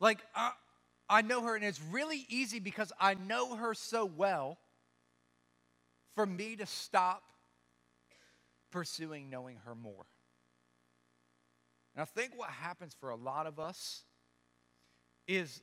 Like, 0.00 0.20
I, 0.34 0.52
I 1.10 1.20
know 1.22 1.42
her, 1.42 1.54
and 1.54 1.64
it's 1.64 1.80
really 1.90 2.24
easy 2.28 2.58
because 2.58 2.90
I 2.98 3.14
know 3.14 3.56
her 3.56 3.74
so 3.74 4.06
well 4.06 4.58
for 6.14 6.24
me 6.24 6.56
to 6.56 6.66
stop 6.66 7.22
pursuing 8.70 9.28
knowing 9.28 9.58
her 9.66 9.74
more. 9.74 10.06
And 11.94 12.02
I 12.02 12.04
think 12.06 12.32
what 12.36 12.48
happens 12.48 12.96
for 12.98 13.10
a 13.10 13.16
lot 13.16 13.46
of 13.46 13.58
us 13.58 14.04
is 15.26 15.60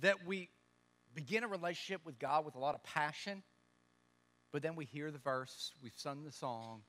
that 0.00 0.26
we 0.26 0.48
begin 1.14 1.44
a 1.44 1.48
relationship 1.48 2.04
with 2.04 2.18
God 2.18 2.44
with 2.44 2.54
a 2.54 2.58
lot 2.58 2.74
of 2.74 2.82
passion, 2.82 3.42
but 4.52 4.62
then 4.62 4.76
we 4.76 4.84
hear 4.84 5.10
the 5.10 5.18
verse, 5.18 5.72
we've 5.82 5.92
sung 5.96 6.24
the 6.24 6.32
song, 6.32 6.82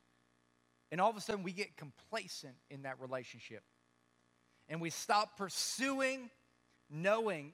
and 0.91 0.99
all 0.99 1.09
of 1.09 1.17
a 1.17 1.21
sudden 1.21 1.43
we 1.43 1.51
get 1.51 1.77
complacent 1.77 2.55
in 2.69 2.83
that 2.83 2.99
relationship. 2.99 3.63
And 4.67 4.79
we 4.79 4.89
stop 4.89 5.37
pursuing 5.37 6.29
knowing 6.89 7.53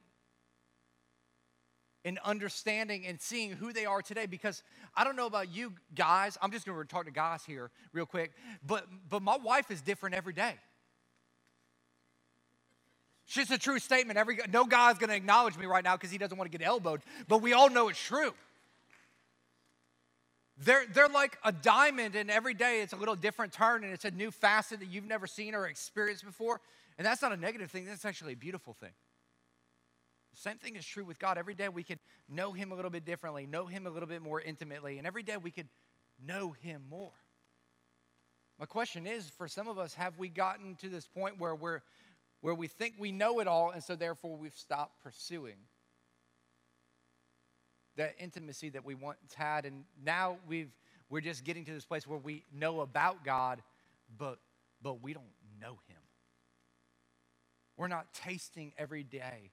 and 2.04 2.20
understanding 2.24 3.06
and 3.08 3.20
seeing 3.20 3.52
who 3.52 3.74
they 3.74 3.86
are 3.86 4.02
today 4.02 4.28
because 4.28 4.62
I 4.96 5.04
don't 5.04 5.16
know 5.16 5.26
about 5.26 5.54
you 5.54 5.74
guys, 5.96 6.38
I'm 6.42 6.52
just 6.52 6.66
to 6.66 6.84
talk 6.86 7.06
to 7.06 7.12
guys 7.12 7.44
here 7.44 7.72
real 7.94 8.06
quick, 8.06 8.32
but 8.66 8.86
but 9.10 9.24
my 9.24 9.38
wife 9.38 9.72
is 9.72 9.82
different 9.82 10.16
every 10.16 10.34
day. 10.34 10.56
It's 13.26 13.36
just 13.36 13.52
a 13.52 13.58
true 13.58 13.80
statement. 13.80 14.18
Every, 14.18 14.40
no 14.52 14.66
guy's 14.66 14.98
going 14.98 15.10
to 15.10 15.16
acknowledge 15.16 15.58
me 15.58 15.66
right 15.66 15.84
now 15.84 15.96
because 15.96 16.12
he 16.12 16.18
doesn't 16.18 16.38
want 16.38 16.52
to 16.52 16.58
get 16.58 16.66
elbowed, 16.66 17.02
but 17.28 17.42
we 17.42 17.54
all 17.54 17.70
know 17.70 17.90
it's 17.90 18.00
true. 18.00 18.34
They're, 20.58 20.86
they're 20.94 21.10
like 21.10 21.38
a 21.44 21.52
diamond, 21.52 22.16
and 22.16 22.32
every 22.32 22.54
day 22.54 22.82
it's 22.82 22.94
a 22.94 22.96
little 22.96 23.16
different 23.16 23.52
turn, 23.52 23.84
and 23.84 23.92
it's 23.92 24.06
a 24.06 24.12
new 24.12 24.32
facet 24.32 24.80
that 24.80 24.86
you've 24.86 25.08
never 25.08 25.28
seen 25.28 25.54
or 25.54 25.68
experienced 25.68 26.24
before. 26.24 26.62
And 26.98 27.06
that's 27.06 27.22
not 27.22 27.34
a 27.34 27.38
negative 27.38 27.72
thing, 27.72 27.86
that's 27.86 28.06
actually 28.06 28.34
a 28.34 28.38
beautiful 28.38 28.74
thing. 28.74 28.94
Same 30.36 30.58
thing 30.58 30.76
is 30.76 30.86
true 30.86 31.06
with 31.06 31.18
God. 31.18 31.38
Every 31.38 31.56
day 31.56 31.70
we 31.70 31.84
can 31.84 31.98
know 32.30 32.52
Him 32.52 32.72
a 32.72 32.76
little 32.76 32.92
bit 32.92 33.06
differently, 33.06 33.46
know 33.46 33.66
Him 33.66 33.88
a 33.88 33.90
little 33.90 34.08
bit 34.08 34.22
more 34.22 34.40
intimately, 34.40 34.98
and 34.98 35.08
every 35.08 35.24
day 35.24 35.38
we 35.38 35.52
could 35.52 35.68
know 36.26 36.52
Him 36.62 36.84
more. 36.90 37.12
My 38.60 38.66
question 38.66 39.06
is 39.08 39.30
for 39.30 39.48
some 39.48 39.68
of 39.68 39.78
us, 39.78 39.94
have 39.96 40.18
we 40.18 40.30
gotten 40.30 40.76
to 40.76 40.88
this 40.88 41.08
point 41.08 41.40
where 41.40 41.56
we're 41.56 41.82
where 42.42 42.56
we 42.56 42.68
think 42.68 42.96
we 43.00 43.12
know 43.12 43.40
it 43.40 43.48
all, 43.48 43.72
and 43.72 43.84
so 43.84 43.96
therefore 43.96 44.38
we've 44.38 44.56
stopped 44.56 45.02
pursuing 45.04 45.58
that 47.98 48.16
intimacy 48.20 48.70
that 48.70 48.86
we 48.86 48.96
once 48.96 49.34
had. 49.36 49.66
And 49.66 49.86
now 50.04 50.38
we've, 50.48 50.72
we're 51.10 51.22
just 51.22 51.44
getting 51.44 51.66
to 51.66 51.72
this 51.72 51.86
place 51.86 52.06
where 52.06 52.20
we 52.20 52.44
know 52.54 52.82
about 52.82 53.24
God, 53.24 53.62
but, 54.18 54.40
but 54.82 55.02
we 55.02 55.14
don't 55.14 55.24
know 55.62 55.80
Him. 55.88 55.98
We're 57.78 57.88
not 57.88 58.14
tasting 58.14 58.74
every 58.78 59.04
day 59.04 59.52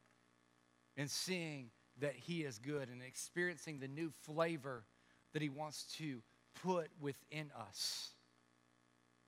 and 0.97 1.11
seeing 1.11 1.71
that 2.01 2.15
He 2.15 2.43
is 2.43 2.59
good 2.59 2.89
and 2.89 3.03
experiencing 3.03 3.79
the 3.79 3.89
new 3.89 4.11
flavor 4.23 4.85
that 5.33 5.43
He 5.43 5.49
wants 5.49 5.85
to 5.99 6.21
put 6.63 6.89
within 7.01 7.51
us. 7.69 8.11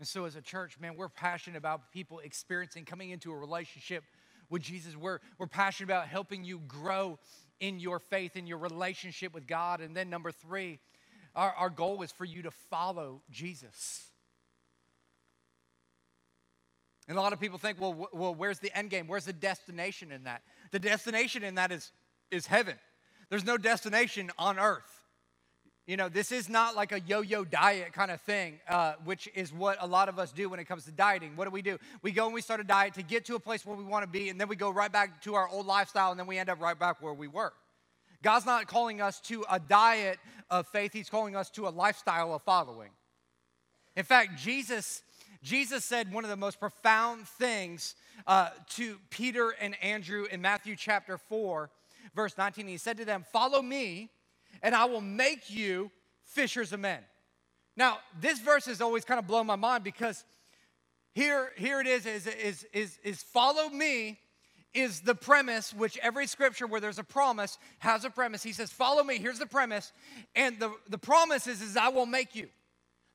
And 0.05 0.09
so, 0.11 0.27
as 0.27 0.37
a 0.37 0.43
church, 0.43 0.79
man, 0.79 0.97
we're 0.97 1.09
passionate 1.09 1.57
about 1.57 1.91
people 1.91 2.19
experiencing, 2.19 2.85
coming 2.85 3.09
into 3.09 3.33
a 3.33 3.35
relationship 3.35 4.05
with 4.51 4.61
Jesus. 4.61 4.95
We're, 4.95 5.19
we're 5.39 5.47
passionate 5.47 5.89
about 5.89 6.09
helping 6.09 6.45
you 6.45 6.59
grow 6.69 7.19
in 7.59 7.81
your 7.81 7.99
faith, 7.99 8.37
in 8.37 8.47
your 8.47 8.59
relationship 8.59 9.33
with 9.33 9.47
God. 9.47 9.81
And 9.81 9.97
then, 9.97 10.11
number 10.11 10.31
three, 10.31 10.79
our, 11.35 11.55
our 11.55 11.71
goal 11.71 12.03
is 12.03 12.13
for 12.13 12.27
you 12.27 12.43
to 12.43 12.51
follow 12.51 13.23
Jesus. 13.31 14.05
And 17.09 17.17
a 17.17 17.21
lot 17.23 17.33
of 17.33 17.41
people 17.41 17.57
think, 17.57 17.81
well, 17.81 18.11
well, 18.13 18.35
where's 18.35 18.59
the 18.59 18.77
end 18.77 18.91
game? 18.91 19.07
Where's 19.07 19.25
the 19.25 19.33
destination 19.33 20.13
in 20.13 20.25
that? 20.25 20.43
The 20.71 20.81
destination 20.81 21.43
in 21.43 21.55
that 21.55 21.73
is, 21.73 21.93
is 22.31 22.47
heaven. 22.47 22.75
There's 23.31 23.47
no 23.47 23.57
destination 23.57 24.31
on 24.39 24.59
earth. 24.59 24.94
You 25.87 25.99
know, 25.99 26.09
this 26.09 26.33
is 26.33 26.49
not 26.49 26.75
like 26.75 26.93
a 26.93 27.01
yo 27.01 27.21
yo 27.21 27.45
diet 27.45 27.93
kind 27.93 28.11
of 28.11 28.19
thing, 28.23 28.59
uh, 28.69 28.95
which 29.05 29.29
is 29.35 29.53
what 29.53 29.77
a 29.81 29.87
lot 29.87 30.09
of 30.09 30.19
us 30.19 30.33
do 30.33 30.49
when 30.49 30.59
it 30.59 30.65
comes 30.65 30.87
to 30.87 30.91
dieting. 30.91 31.37
What 31.37 31.45
do 31.45 31.51
we 31.51 31.61
do? 31.61 31.79
We 32.01 32.11
go 32.11 32.25
and 32.25 32.33
we 32.33 32.41
start 32.41 32.61
a 32.61 32.65
diet 32.65 32.95
to 32.95 33.03
get 33.03 33.27
to 33.27 33.35
a 33.35 33.41
place 33.41 33.67
where 33.67 33.77
we 33.77 33.85
want 33.85 34.03
to 34.03 34.11
be, 34.11 34.31
and 34.31 34.41
then 34.41 34.49
we 34.49 34.57
go 34.57 34.71
right 34.71 34.91
back 34.91 35.21
to 35.23 35.35
our 35.35 35.47
old 35.47 35.67
lifestyle, 35.67 36.11
and 36.11 36.19
then 36.19 36.27
we 36.27 36.39
end 36.39 36.49
up 36.49 36.59
right 36.59 36.79
back 36.79 37.03
where 37.03 37.13
we 37.13 37.29
were. 37.29 37.53
God's 38.23 38.47
not 38.47 38.67
calling 38.67 39.03
us 39.03 39.21
to 39.23 39.45
a 39.51 39.61
diet 39.61 40.19
of 40.51 40.67
faith, 40.69 40.95
He's 40.95 41.11
calling 41.11 41.37
us 41.37 41.51
to 41.51 41.69
a 41.69 41.71
lifestyle 41.71 42.35
of 42.35 42.41
following. 42.43 42.91
In 43.95 44.05
fact, 44.05 44.39
Jesus, 44.39 45.03
Jesus 45.43 45.85
said 45.85 46.11
one 46.15 46.25
of 46.25 46.31
the 46.31 46.37
most 46.37 46.59
profound 46.59 47.29
things 47.29 47.95
uh, 48.27 48.49
to 48.71 48.97
Peter 49.11 49.51
and 49.61 49.77
Andrew 49.83 50.25
in 50.31 50.41
Matthew 50.41 50.77
chapter 50.77 51.19
4, 51.19 51.69
verse 52.15 52.39
19. 52.39 52.69
He 52.69 52.79
said 52.79 52.97
to 52.97 53.05
them, 53.05 53.25
Follow 53.31 53.61
me 53.61 54.09
and 54.65 54.75
I 54.75 54.87
will 54.87 55.03
make 55.03 55.51
you 55.51 55.93
fishers 56.25 56.73
of 56.73 56.81
men. 56.81 57.01
Now, 57.77 57.99
this 58.21 58.41
verse 58.41 58.65
has 58.65 58.81
always 58.81 59.05
kind 59.05 59.21
of 59.21 59.27
blown 59.27 59.47
my 59.47 59.57
mind 59.57 59.85
because 59.85 60.25
here, 61.13 61.53
here 61.57 61.81
it 61.81 61.87
is, 61.87 62.07
is, 62.07 62.27
is, 62.27 62.67
is, 62.73 62.99
is 63.05 63.23
follow 63.23 63.69
me 63.69 64.19
is 64.73 65.01
the 65.01 65.15
premise, 65.15 65.73
which 65.73 65.97
every 65.99 66.27
scripture 66.27 66.67
where 66.67 66.81
there's 66.81 66.99
a 66.99 67.05
promise 67.05 67.59
has 67.79 68.05
a 68.05 68.11
premise. 68.11 68.43
He 68.43 68.53
says, 68.53 68.73
follow 68.73 69.05
me, 69.05 69.19
here's 69.19 69.39
the 69.39 69.47
premise. 69.47 69.93
And 70.35 70.59
the, 70.59 70.75
the 70.89 70.99
promise 70.99 71.47
is, 71.47 71.61
is 71.61 71.77
I 71.77 71.89
will 71.89 72.07
make 72.07 72.35
you. 72.35 72.49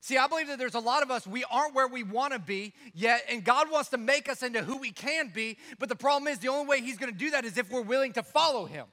See, 0.00 0.16
I 0.16 0.28
believe 0.28 0.46
that 0.46 0.58
there's 0.58 0.76
a 0.76 0.80
lot 0.80 1.02
of 1.02 1.10
us, 1.10 1.26
we 1.26 1.44
aren't 1.50 1.74
where 1.74 1.88
we 1.88 2.04
want 2.04 2.32
to 2.32 2.38
be 2.38 2.72
yet, 2.94 3.22
and 3.28 3.44
God 3.44 3.70
wants 3.70 3.90
to 3.90 3.98
make 3.98 4.30
us 4.30 4.42
into 4.42 4.62
who 4.62 4.78
we 4.78 4.92
can 4.92 5.30
be. 5.34 5.58
But 5.78 5.90
the 5.90 5.96
problem 5.96 6.32
is, 6.32 6.38
the 6.38 6.48
only 6.48 6.66
way 6.66 6.80
He's 6.80 6.96
going 6.96 7.12
to 7.12 7.18
do 7.18 7.32
that 7.32 7.44
is 7.44 7.58
if 7.58 7.70
we're 7.70 7.82
willing 7.82 8.14
to 8.14 8.22
follow 8.22 8.64
Him. 8.64 8.86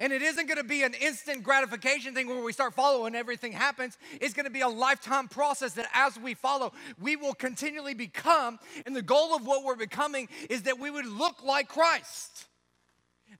And 0.00 0.12
it 0.12 0.22
isn't 0.22 0.46
going 0.46 0.58
to 0.58 0.64
be 0.64 0.82
an 0.82 0.94
instant 0.94 1.42
gratification 1.42 2.14
thing 2.14 2.28
where 2.28 2.42
we 2.42 2.52
start 2.52 2.74
following 2.74 3.14
everything 3.14 3.52
happens. 3.52 3.96
It's 4.20 4.34
going 4.34 4.44
to 4.44 4.50
be 4.50 4.60
a 4.60 4.68
lifetime 4.68 5.28
process 5.28 5.74
that 5.74 5.88
as 5.94 6.18
we 6.18 6.34
follow, 6.34 6.72
we 7.00 7.16
will 7.16 7.34
continually 7.34 7.94
become. 7.94 8.58
And 8.84 8.94
the 8.94 9.02
goal 9.02 9.34
of 9.34 9.46
what 9.46 9.64
we're 9.64 9.76
becoming 9.76 10.28
is 10.50 10.62
that 10.62 10.78
we 10.78 10.90
would 10.90 11.06
look 11.06 11.42
like 11.44 11.68
Christ 11.68 12.46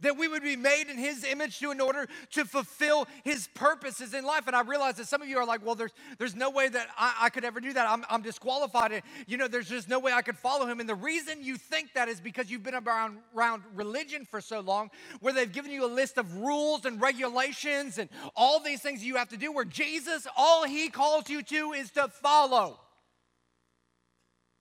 that 0.01 0.17
we 0.17 0.29
would 0.29 0.43
be 0.43 0.57
made 0.57 0.89
in 0.89 0.99
his 0.99 1.25
image 1.25 1.59
to 1.61 1.71
in 1.71 1.81
order 1.81 2.07
to 2.31 2.45
fulfill 2.45 3.07
his 3.25 3.49
purposes 3.55 4.15
in 4.15 4.25
life. 4.25 4.47
And 4.47 4.57
i 4.57 4.63
realize 4.63 4.97
that 4.97 5.07
some 5.07 5.23
of 5.23 5.29
you 5.29 5.39
are 5.39 5.47
like 5.47 5.65
well 5.65 5.75
there's, 5.75 5.93
there's 6.19 6.35
no 6.35 6.51
way 6.51 6.69
that 6.69 6.89
I, 6.99 7.15
I 7.23 7.29
could 7.31 7.45
ever 7.45 7.61
do 7.61 7.73
that. 7.73 7.89
I'm, 7.89 8.05
I'm 8.11 8.23
disqualified. 8.23 8.93
And, 8.93 9.03
you 9.27 9.37
know 9.37 9.49
there's 9.49 9.69
just 9.69 9.89
no 9.89 9.99
way 9.99 10.13
i 10.13 10.23
could 10.23 10.37
follow 10.39 10.67
him. 10.67 10.81
And 10.81 10.89
the 10.89 10.95
reason 10.95 11.43
you 11.43 11.57
think 11.57 11.95
that 11.95 12.09
is 12.09 12.21
because 12.21 12.51
you've 12.51 12.63
been 12.63 12.75
around, 12.75 13.19
around 13.37 13.63
religion 13.75 14.25
for 14.25 14.41
so 14.41 14.61
long 14.61 14.91
where 15.21 15.33
they've 15.33 15.53
given 15.53 15.71
you 15.71 15.85
a 15.85 15.89
list 15.89 16.19
of 16.19 16.35
rules 16.37 16.85
and 16.85 17.01
regulations 17.01 17.99
and 17.99 18.09
all 18.35 18.61
these 18.61 18.81
things 18.81 19.05
you 19.05 19.17
have 19.17 19.29
to 19.29 19.37
do 19.37 19.53
where 19.53 19.65
jesus 19.65 20.27
all 20.37 20.65
he 20.65 20.89
calls 20.89 21.29
you 21.29 21.43
to 21.43 21.73
is 21.73 21.91
to 21.93 22.09
follow. 22.09 22.79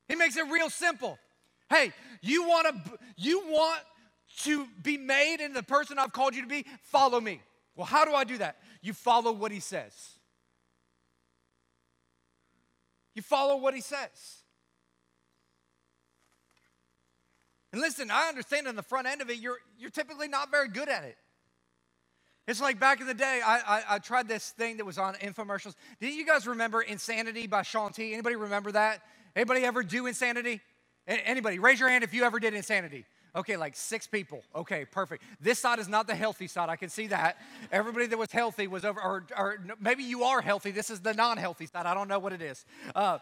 He 0.07 0.15
makes 0.15 0.37
it 0.37 0.45
real 0.49 0.69
simple. 0.69 1.17
Hey 1.69 1.91
you 2.21 2.47
want 2.47 2.67
to 2.67 2.99
you 3.17 3.43
want 3.47 3.81
to 4.43 4.67
be 4.81 4.97
made 4.97 5.37
into 5.39 5.53
the 5.53 5.63
person 5.63 5.97
I've 5.97 6.11
called 6.11 6.35
you 6.35 6.41
to 6.41 6.47
be, 6.47 6.65
follow 6.81 7.19
me. 7.19 7.41
Well, 7.75 7.85
how 7.85 8.05
do 8.05 8.13
I 8.13 8.23
do 8.23 8.37
that? 8.39 8.57
You 8.81 8.93
follow 8.93 9.31
what 9.31 9.51
he 9.51 9.59
says. 9.59 9.93
You 13.13 13.21
follow 13.21 13.57
what 13.57 13.73
he 13.73 13.81
says. 13.81 14.43
And 17.71 17.81
listen, 17.81 18.09
I 18.11 18.29
understand 18.29 18.67
on 18.67 18.75
the 18.75 18.83
front 18.83 19.07
end 19.07 19.21
of 19.21 19.29
it, 19.29 19.39
you're, 19.39 19.57
you're 19.77 19.89
typically 19.89 20.27
not 20.27 20.51
very 20.51 20.69
good 20.69 20.87
at 20.87 21.03
it. 21.03 21.17
It's 22.47 22.61
like 22.61 22.79
back 22.79 23.01
in 23.01 23.07
the 23.07 23.13
day, 23.13 23.41
I, 23.45 23.57
I, 23.57 23.83
I, 23.95 23.99
tried 23.99 24.27
this 24.27 24.51
thing 24.51 24.77
that 24.77 24.85
was 24.85 24.99
on 24.99 25.15
infomercials. 25.15 25.73
Did 25.99 26.13
you 26.13 26.25
guys 26.25 26.45
remember 26.45 26.81
Insanity 26.81 27.47
by 27.47 27.63
Shaun 27.63 27.91
T? 27.91 28.13
Anybody 28.13 28.35
remember 28.35 28.71
that? 28.73 29.01
Anybody 29.35 29.65
ever 29.65 29.81
do 29.81 30.05
Insanity? 30.05 30.61
Anybody? 31.07 31.57
Raise 31.57 31.79
your 31.79 31.89
hand 31.89 32.03
if 32.03 32.13
you 32.13 32.23
ever 32.23 32.39
did 32.39 32.53
Insanity. 32.53 33.05
Okay, 33.35 33.57
like 33.57 33.75
six 33.75 34.07
people. 34.07 34.43
Okay, 34.55 34.85
perfect. 34.85 35.23
This 35.41 35.59
side 35.59 35.79
is 35.79 35.89
not 35.89 36.07
the 36.07 36.15
healthy 36.15 36.47
side. 36.47 36.69
I 36.69 36.77
can 36.77 36.89
see 36.89 37.07
that. 37.07 37.37
Everybody 37.71 38.07
that 38.07 38.17
was 38.17 38.31
healthy 38.31 38.67
was 38.67 38.85
over, 38.85 39.01
or, 39.01 39.25
or 39.37 39.57
maybe 39.79 40.03
you 40.03 40.23
are 40.23 40.41
healthy. 40.41 40.71
This 40.71 40.89
is 40.89 41.01
the 41.01 41.13
non 41.13 41.37
healthy 41.37 41.65
side. 41.65 41.85
I 41.85 41.93
don't 41.93 42.07
know 42.07 42.19
what 42.19 42.31
it 42.31 42.41
is. 42.41 42.65
Uh, 42.95 43.19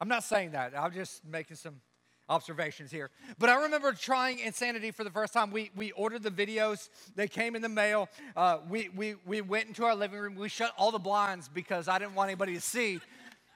I'm 0.00 0.08
not 0.08 0.22
saying 0.22 0.52
that. 0.52 0.78
I'm 0.78 0.92
just 0.92 1.24
making 1.24 1.56
some 1.56 1.80
observations 2.28 2.90
here. 2.90 3.10
But 3.38 3.50
I 3.50 3.62
remember 3.62 3.92
trying 3.92 4.38
Insanity 4.38 4.90
for 4.90 5.04
the 5.04 5.10
first 5.10 5.32
time. 5.32 5.50
We, 5.50 5.70
we 5.76 5.92
ordered 5.92 6.22
the 6.22 6.30
videos, 6.30 6.88
they 7.14 7.28
came 7.28 7.54
in 7.54 7.62
the 7.62 7.68
mail. 7.68 8.08
Uh, 8.34 8.58
we, 8.68 8.88
we, 8.90 9.16
we 9.26 9.40
went 9.40 9.68
into 9.68 9.84
our 9.84 9.94
living 9.94 10.18
room, 10.18 10.34
we 10.36 10.48
shut 10.48 10.72
all 10.78 10.90
the 10.90 10.98
blinds 10.98 11.48
because 11.48 11.88
I 11.88 11.98
didn't 11.98 12.14
want 12.14 12.30
anybody 12.30 12.54
to 12.54 12.60
see 12.60 13.00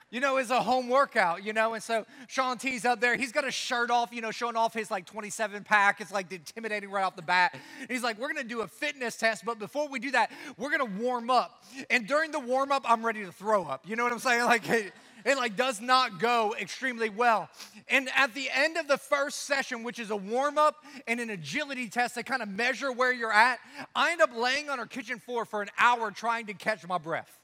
you 0.09 0.19
know, 0.19 0.37
is 0.37 0.51
a 0.51 0.61
home 0.61 0.87
workout, 0.87 1.43
you 1.43 1.51
know? 1.53 1.73
And 1.73 1.83
so 1.83 2.05
Shaun 2.27 2.57
T's 2.57 2.85
up 2.85 3.01
there. 3.01 3.17
He's 3.17 3.31
got 3.31 3.45
a 3.45 3.51
shirt 3.51 3.91
off, 3.91 4.13
you 4.13 4.21
know, 4.21 4.31
showing 4.31 4.55
off 4.55 4.73
his 4.73 4.89
like 4.89 5.05
27 5.05 5.63
pack. 5.63 5.99
It's 5.99 6.11
like 6.11 6.31
intimidating 6.31 6.89
right 6.89 7.03
off 7.03 7.15
the 7.15 7.21
bat. 7.21 7.55
And 7.81 7.89
he's 7.89 8.03
like, 8.03 8.17
we're 8.17 8.29
gonna 8.29 8.43
do 8.43 8.61
a 8.61 8.67
fitness 8.67 9.17
test, 9.17 9.43
but 9.43 9.59
before 9.59 9.89
we 9.89 9.99
do 9.99 10.11
that, 10.11 10.31
we're 10.57 10.71
gonna 10.71 10.85
warm 10.85 11.29
up. 11.29 11.63
And 11.89 12.07
during 12.07 12.31
the 12.31 12.39
warm 12.39 12.71
up, 12.71 12.83
I'm 12.85 13.05
ready 13.05 13.25
to 13.25 13.31
throw 13.31 13.65
up. 13.65 13.83
You 13.87 13.95
know 13.95 14.03
what 14.03 14.13
I'm 14.13 14.19
saying? 14.19 14.37
Like, 14.47 14.69
it, 14.69 14.93
it 15.25 15.35
like 15.35 15.57
does 15.57 15.81
not 15.81 16.19
go 16.19 16.55
extremely 16.57 17.09
well. 17.09 17.49
And 17.89 18.07
at 18.15 18.33
the 18.33 18.49
end 18.53 18.77
of 18.77 18.87
the 18.87 18.97
first 18.97 19.43
session, 19.43 19.83
which 19.83 19.99
is 19.99 20.09
a 20.09 20.15
warm 20.15 20.57
up 20.57 20.85
and 21.05 21.19
an 21.19 21.29
agility 21.29 21.89
test 21.89 22.15
to 22.15 22.23
kind 22.23 22.41
of 22.41 22.47
measure 22.47 22.93
where 22.93 23.11
you're 23.11 23.33
at, 23.33 23.59
I 23.93 24.13
end 24.13 24.21
up 24.21 24.29
laying 24.33 24.69
on 24.69 24.79
our 24.79 24.85
kitchen 24.85 25.19
floor 25.19 25.43
for 25.43 25.61
an 25.61 25.69
hour 25.77 26.11
trying 26.11 26.45
to 26.45 26.53
catch 26.53 26.87
my 26.87 26.97
breath. 26.97 27.37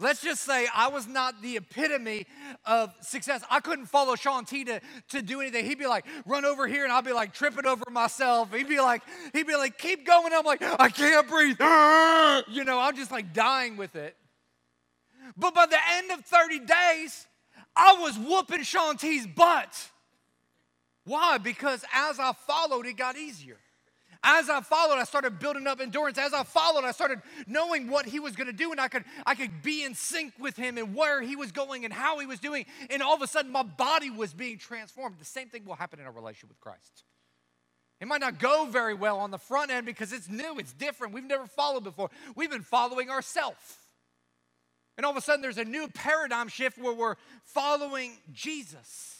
Let's 0.00 0.22
just 0.22 0.42
say 0.42 0.68
I 0.72 0.88
was 0.88 1.08
not 1.08 1.42
the 1.42 1.56
epitome 1.56 2.26
of 2.64 2.94
success. 3.00 3.42
I 3.50 3.58
couldn't 3.58 3.86
follow 3.86 4.14
Shaun 4.14 4.44
T 4.44 4.64
to, 4.64 4.80
to 5.08 5.22
do 5.22 5.40
anything. 5.40 5.64
He'd 5.64 5.78
be 5.78 5.88
like, 5.88 6.04
run 6.24 6.44
over 6.44 6.68
here, 6.68 6.84
and 6.84 6.92
I'll 6.92 7.02
be 7.02 7.12
like 7.12 7.34
tripping 7.34 7.66
over 7.66 7.84
myself. 7.90 8.54
He'd 8.54 8.68
be 8.68 8.78
like, 8.78 9.02
he'd 9.32 9.46
be 9.46 9.56
like, 9.56 9.76
keep 9.76 10.06
going. 10.06 10.32
I'm 10.32 10.44
like, 10.44 10.62
I 10.62 10.88
can't 10.88 11.28
breathe. 11.28 11.58
You 12.48 12.64
know, 12.64 12.78
I'm 12.78 12.94
just 12.94 13.10
like 13.10 13.32
dying 13.34 13.76
with 13.76 13.96
it. 13.96 14.16
But 15.36 15.54
by 15.54 15.66
the 15.66 15.78
end 15.96 16.10
of 16.12 16.24
30 16.24 16.60
days, 16.60 17.26
I 17.74 17.96
was 18.00 18.16
whooping 18.18 18.62
Shaun 18.62 18.96
T's 18.96 19.26
butt. 19.26 19.90
Why? 21.04 21.38
Because 21.38 21.84
as 21.92 22.20
I 22.20 22.32
followed, 22.46 22.86
it 22.86 22.96
got 22.96 23.16
easier. 23.16 23.58
As 24.22 24.50
I 24.50 24.60
followed, 24.62 24.96
I 24.96 25.04
started 25.04 25.38
building 25.38 25.66
up 25.66 25.80
endurance. 25.80 26.18
As 26.18 26.34
I 26.34 26.42
followed, 26.42 26.84
I 26.84 26.90
started 26.90 27.20
knowing 27.46 27.88
what 27.88 28.04
he 28.04 28.18
was 28.18 28.34
going 28.34 28.48
to 28.48 28.52
do, 28.52 28.72
and 28.72 28.80
I 28.80 28.88
could, 28.88 29.04
I 29.24 29.34
could 29.34 29.62
be 29.62 29.84
in 29.84 29.94
sync 29.94 30.34
with 30.40 30.56
him 30.56 30.76
and 30.76 30.94
where 30.94 31.22
he 31.22 31.36
was 31.36 31.52
going 31.52 31.84
and 31.84 31.94
how 31.94 32.18
he 32.18 32.26
was 32.26 32.40
doing. 32.40 32.66
And 32.90 33.02
all 33.02 33.14
of 33.14 33.22
a 33.22 33.28
sudden, 33.28 33.52
my 33.52 33.62
body 33.62 34.10
was 34.10 34.34
being 34.34 34.58
transformed. 34.58 35.16
The 35.20 35.24
same 35.24 35.48
thing 35.48 35.64
will 35.64 35.76
happen 35.76 36.00
in 36.00 36.06
our 36.06 36.12
relationship 36.12 36.48
with 36.48 36.60
Christ. 36.60 37.04
It 38.00 38.08
might 38.08 38.20
not 38.20 38.38
go 38.38 38.66
very 38.66 38.94
well 38.94 39.18
on 39.18 39.30
the 39.30 39.38
front 39.38 39.70
end 39.70 39.86
because 39.86 40.12
it's 40.12 40.28
new, 40.28 40.58
it's 40.58 40.72
different. 40.72 41.14
We've 41.14 41.24
never 41.24 41.46
followed 41.46 41.84
before. 41.84 42.10
We've 42.34 42.50
been 42.50 42.62
following 42.62 43.10
ourselves. 43.10 43.78
And 44.96 45.04
all 45.04 45.12
of 45.12 45.16
a 45.16 45.20
sudden, 45.20 45.42
there's 45.42 45.58
a 45.58 45.64
new 45.64 45.88
paradigm 45.88 46.48
shift 46.48 46.76
where 46.76 46.92
we're 46.92 47.16
following 47.44 48.12
Jesus. 48.32 49.17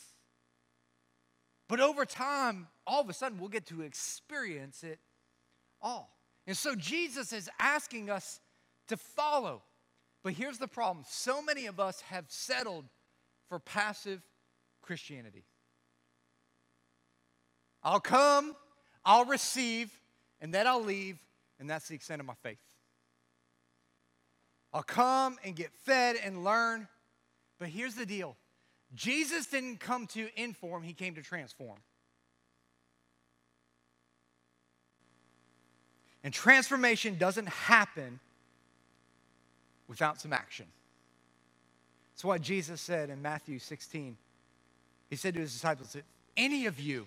But 1.69 1.81
over 1.81 2.07
time, 2.07 2.67
all 2.87 3.03
of 3.03 3.11
a 3.11 3.13
sudden, 3.13 3.39
we'll 3.39 3.51
get 3.51 3.67
to 3.67 3.83
experience 3.83 4.83
it 4.83 4.99
all. 5.83 6.17
And 6.47 6.57
so 6.57 6.75
Jesus 6.75 7.33
is 7.33 7.51
asking 7.61 8.09
us 8.09 8.41
to 8.89 8.97
follow. 8.97 9.63
But 10.23 10.33
here's 10.33 10.59
the 10.59 10.67
problem 10.67 11.05
so 11.09 11.43
many 11.43 11.67
of 11.67 11.79
us 11.79 12.01
have 12.03 12.25
settled 12.29 12.87
for 13.49 13.59
passive 13.59 14.23
Christianity. 14.83 15.45
I'll 17.83 18.01
come, 18.01 18.57
I'll 19.05 19.27
receive, 19.27 19.91
and 20.41 20.53
then 20.53 20.67
I'll 20.67 20.83
leave, 20.83 21.19
and 21.61 21.69
that's 21.69 21.89
the 21.89 21.95
extent 21.95 22.21
of 22.21 22.27
my 22.27 22.35
faith. 22.43 22.59
I'll 24.73 24.83
come 24.83 25.39
and 25.45 25.55
get 25.55 25.73
fed 25.85 26.17
and 26.23 26.45
learn, 26.45 26.89
but 27.59 27.69
here's 27.69 27.95
the 27.95 28.07
deal 28.07 28.37
Jesus 28.95 29.47
didn't 29.47 29.81
come 29.81 30.07
to 30.09 30.29
inform, 30.37 30.83
he 30.83 30.93
came 30.93 31.15
to 31.15 31.23
transform. 31.23 31.79
And 36.25 36.35
transformation 36.35 37.17
doesn't 37.17 37.49
happen 37.49 38.19
without 39.87 40.21
some 40.21 40.33
action. 40.33 40.67
That's 42.15 42.25
why 42.25 42.39
Jesus 42.39 42.81
said 42.81 43.11
in 43.11 43.23
Matthew 43.23 43.59
16, 43.59 44.17
he 45.09 45.17
said 45.17 45.35
to 45.35 45.41
his 45.41 45.53
disciples, 45.53 45.95
if 45.95 46.05
any 46.37 46.67
of 46.67 46.81
you 46.81 47.07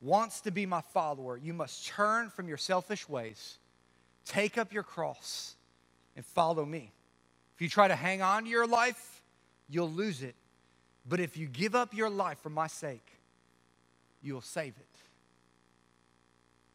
wants 0.00 0.40
to 0.42 0.50
be 0.50 0.66
my 0.66 0.80
follower, 0.92 1.36
you 1.36 1.54
must 1.54 1.86
turn 1.86 2.30
from 2.30 2.48
your 2.48 2.56
selfish 2.56 3.08
ways, 3.08 3.58
take 4.24 4.58
up 4.58 4.72
your 4.72 4.82
cross, 4.82 5.54
and 6.16 6.24
follow 6.24 6.64
me. 6.64 6.92
If 7.54 7.62
you 7.62 7.68
try 7.68 7.88
to 7.88 7.96
hang 7.96 8.22
on 8.22 8.44
to 8.44 8.50
your 8.50 8.66
life, 8.66 9.22
you'll 9.68 9.90
lose 9.90 10.22
it. 10.22 10.34
But 11.08 11.20
if 11.20 11.36
you 11.36 11.46
give 11.46 11.74
up 11.74 11.94
your 11.94 12.10
life 12.10 12.38
for 12.40 12.50
my 12.50 12.66
sake, 12.66 13.18
you'll 14.22 14.42
save 14.42 14.74
it. 14.78 14.86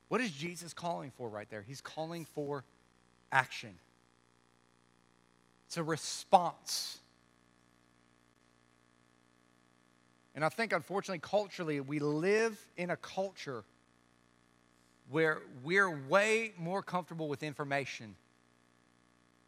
What 0.08 0.22
is 0.22 0.32
Jesus 0.32 0.74
calling 0.74 1.12
for 1.12 1.30
right 1.30 1.50
there? 1.50 1.64
He's 1.68 1.82
calling 1.82 2.26
for 2.26 2.64
action. 3.32 3.76
it's 5.68 5.78
a 5.78 5.84
response. 5.84 7.00
And 10.36 10.44
I 10.44 10.50
think, 10.50 10.74
unfortunately, 10.74 11.20
culturally, 11.20 11.80
we 11.80 12.00
live 12.00 12.60
in 12.76 12.90
a 12.90 12.96
culture 12.96 13.64
where 15.10 15.42
we're 15.64 15.96
way 16.08 16.54
more 16.58 16.82
comfortable 16.82 17.28
with 17.28 17.44
information 17.44 18.16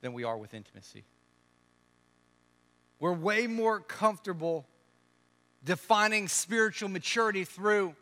than 0.01 0.13
we 0.13 0.23
are 0.23 0.37
with 0.37 0.53
intimacy. 0.53 1.03
We're 2.99 3.13
way 3.13 3.47
more 3.47 3.79
comfortable 3.79 4.67
defining 5.65 6.27
spiritual 6.27 6.89
maturity 6.89 7.43
through 7.43 7.95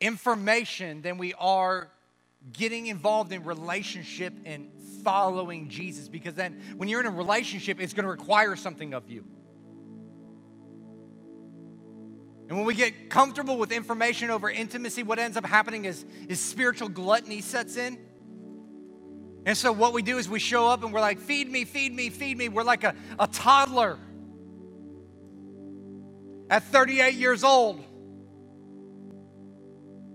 information 0.00 1.02
than 1.02 1.18
we 1.18 1.34
are 1.34 1.90
getting 2.52 2.86
involved 2.86 3.32
in 3.32 3.44
relationship 3.44 4.32
and 4.46 4.70
following 5.04 5.68
Jesus 5.68 6.08
because 6.08 6.34
then 6.34 6.60
when 6.76 6.88
you're 6.88 7.00
in 7.00 7.06
a 7.06 7.10
relationship, 7.10 7.80
it's 7.80 7.92
going 7.92 8.04
to 8.04 8.10
require 8.10 8.56
something 8.56 8.94
of 8.94 9.10
you. 9.10 9.24
And 12.48 12.56
when 12.56 12.66
we 12.66 12.74
get 12.74 13.10
comfortable 13.10 13.58
with 13.58 13.70
information 13.70 14.30
over 14.30 14.50
intimacy, 14.50 15.02
what 15.02 15.18
ends 15.18 15.36
up 15.36 15.46
happening 15.46 15.84
is, 15.84 16.04
is 16.28 16.40
spiritual 16.40 16.88
gluttony 16.88 17.42
sets 17.42 17.76
in. 17.76 17.98
And 19.46 19.56
so 19.56 19.70
what 19.72 19.92
we 19.92 20.02
do 20.02 20.18
is 20.18 20.28
we 20.28 20.40
show 20.40 20.66
up 20.66 20.82
and 20.82 20.92
we're 20.92 21.00
like, 21.00 21.18
feed 21.18 21.50
me, 21.50 21.64
feed 21.64 21.94
me, 21.94 22.10
feed 22.10 22.36
me. 22.36 22.48
We're 22.48 22.64
like 22.64 22.84
a, 22.84 22.94
a 23.18 23.26
toddler 23.28 23.98
at 26.50 26.64
38 26.64 27.14
years 27.14 27.44
old. 27.44 27.82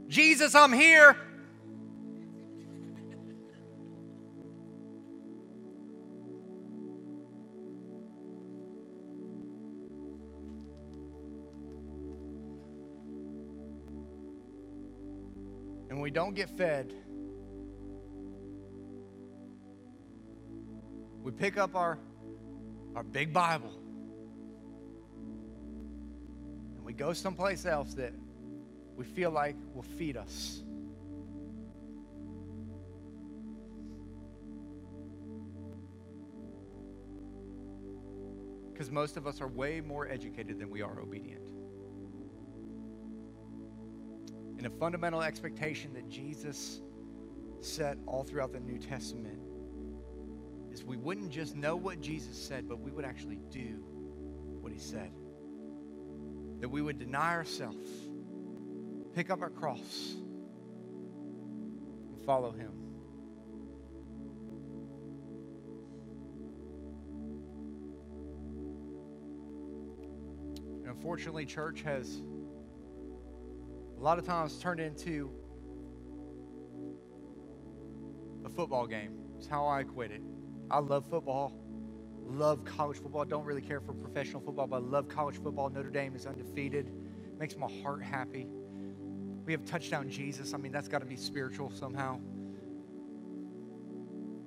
Jesus, 0.07 0.53
I'm 0.53 0.73
here. 0.73 1.17
and 15.89 16.01
we 16.01 16.11
don't 16.11 16.33
get 16.33 16.49
fed, 16.57 16.93
we 21.23 21.31
pick 21.31 21.57
up 21.57 21.73
our, 21.73 21.97
our 22.95 23.03
big 23.03 23.31
Bible 23.31 23.84
go 26.95 27.13
someplace 27.13 27.65
else 27.65 27.93
that 27.95 28.13
we 28.95 29.05
feel 29.05 29.31
like 29.31 29.55
will 29.73 29.83
feed 29.83 30.17
us. 30.17 30.63
Because 38.71 38.91
most 38.91 39.15
of 39.15 39.25
us 39.25 39.39
are 39.39 39.47
way 39.47 39.79
more 39.79 40.07
educated 40.07 40.59
than 40.59 40.69
we 40.69 40.81
are 40.81 40.99
obedient. 40.99 41.45
and 44.65 44.73
a 44.73 44.79
fundamental 44.79 45.21
expectation 45.21 45.93
that 45.93 46.09
Jesus 46.09 46.81
set 47.61 47.99
all 48.07 48.23
throughout 48.23 48.51
the 48.51 48.59
New 48.59 48.79
Testament 48.79 49.39
is 50.71 50.83
we 50.83 50.97
wouldn't 50.97 51.29
just 51.29 51.55
know 51.55 51.75
what 51.75 52.01
Jesus 52.01 52.35
said, 52.35 52.67
but 52.67 52.79
we 52.79 52.89
would 52.89 53.05
actually 53.05 53.39
do 53.51 53.83
what 54.61 54.73
he 54.73 54.79
said. 54.79 55.11
That 56.65 56.69
we 56.69 56.81
would 56.81 56.97
deny 56.97 57.33
ourselves, 57.35 57.91
pick 59.13 59.29
up 59.29 59.43
our 59.43 59.51
cross, 59.51 60.15
and 62.11 62.19
follow 62.25 62.49
him. 62.49 62.71
And 70.79 70.87
unfortunately, 70.87 71.45
church 71.45 71.83
has 71.83 72.23
a 73.95 74.01
lot 74.01 74.17
of 74.17 74.25
times 74.25 74.57
turned 74.57 74.79
into 74.79 75.29
a 78.43 78.49
football 78.49 78.87
game. 78.87 79.19
It's 79.37 79.45
how 79.45 79.67
I 79.67 79.83
quit 79.83 80.09
it. 80.09 80.23
I 80.71 80.79
love 80.79 81.05
football, 81.11 81.53
love 82.27 82.65
college 82.65 82.97
football. 82.97 83.21
I 83.21 83.25
don't 83.25 83.45
really 83.45 83.61
care 83.61 83.79
for 83.79 83.93
professional 83.93 84.41
football, 84.41 84.67
but 84.67 84.77
I 84.77 84.79
love 84.79 85.07
college 85.07 85.35
football. 85.41 85.69
Notre 85.69 85.89
Dame 85.89 86.15
is 86.15 86.25
undefeated. 86.25 86.91
Makes 87.39 87.57
my 87.57 87.69
heart 87.81 88.01
happy. 88.01 88.47
We 89.45 89.53
have 89.53 89.65
touchdown 89.65 90.09
Jesus. 90.09 90.53
I 90.53 90.57
mean, 90.57 90.71
that's 90.71 90.87
got 90.87 90.99
to 90.99 91.05
be 91.05 91.15
spiritual 91.15 91.71
somehow. 91.71 92.19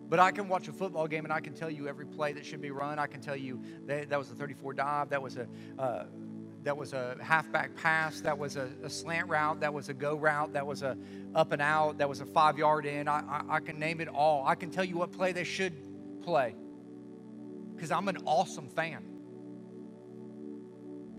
But 0.09 0.19
I 0.19 0.31
can 0.31 0.49
watch 0.49 0.69
a 0.69 0.73
football 0.73 1.07
game 1.07 1.25
and 1.25 1.33
I 1.33 1.41
can 1.41 1.53
tell 1.53 1.71
you 1.71 1.87
every 1.87 2.07
play 2.07 2.33
that 2.33 2.45
should 2.45 2.63
be 2.63 2.71
run. 2.71 2.99
I 2.99 3.07
can 3.07 3.21
tell 3.21 3.37
you 3.37 3.63
that, 3.87 4.09
that 4.09 4.19
was 4.19 4.31
a 4.31 4.35
34 4.35 4.73
dive. 4.73 5.11
That 5.11 5.23
was 5.23 5.37
a 5.37 5.47
uh, 5.79 6.05
that 6.65 6.77
was 6.77 6.93
a 6.93 7.17
halfback 7.23 7.77
pass, 7.77 8.21
that 8.21 8.37
was 8.37 8.57
a, 8.57 8.69
a, 8.83 8.91
slant 8.91 9.29
route, 9.29 9.61
that 9.61 9.73
was 9.73 9.89
a 9.89 9.95
go 9.95 10.17
route, 10.17 10.53
that 10.53 10.67
was 10.67 10.83
a 10.83 10.99
up 11.35 11.53
and 11.53 11.63
out, 11.63 11.99
that 11.99 12.09
was 12.09 12.21
a 12.21 12.27
five 12.27 12.59
yard 12.59 12.85
in. 12.85 13.07
I, 13.07 13.21
I, 13.21 13.43
I 13.57 13.61
can 13.61 13.79
name 13.79 14.01
it 14.01 14.09
all. 14.09 14.45
I 14.45 14.57
can 14.57 14.71
tell 14.71 14.85
you 14.85 14.99
what 14.99 15.13
play 15.13 15.31
they 15.31 15.45
should 15.45 15.73
play 16.23 16.57
because 17.79 17.93
I'm 17.93 18.09
an 18.09 18.19
awesome 18.27 18.69
fan. 18.71 19.05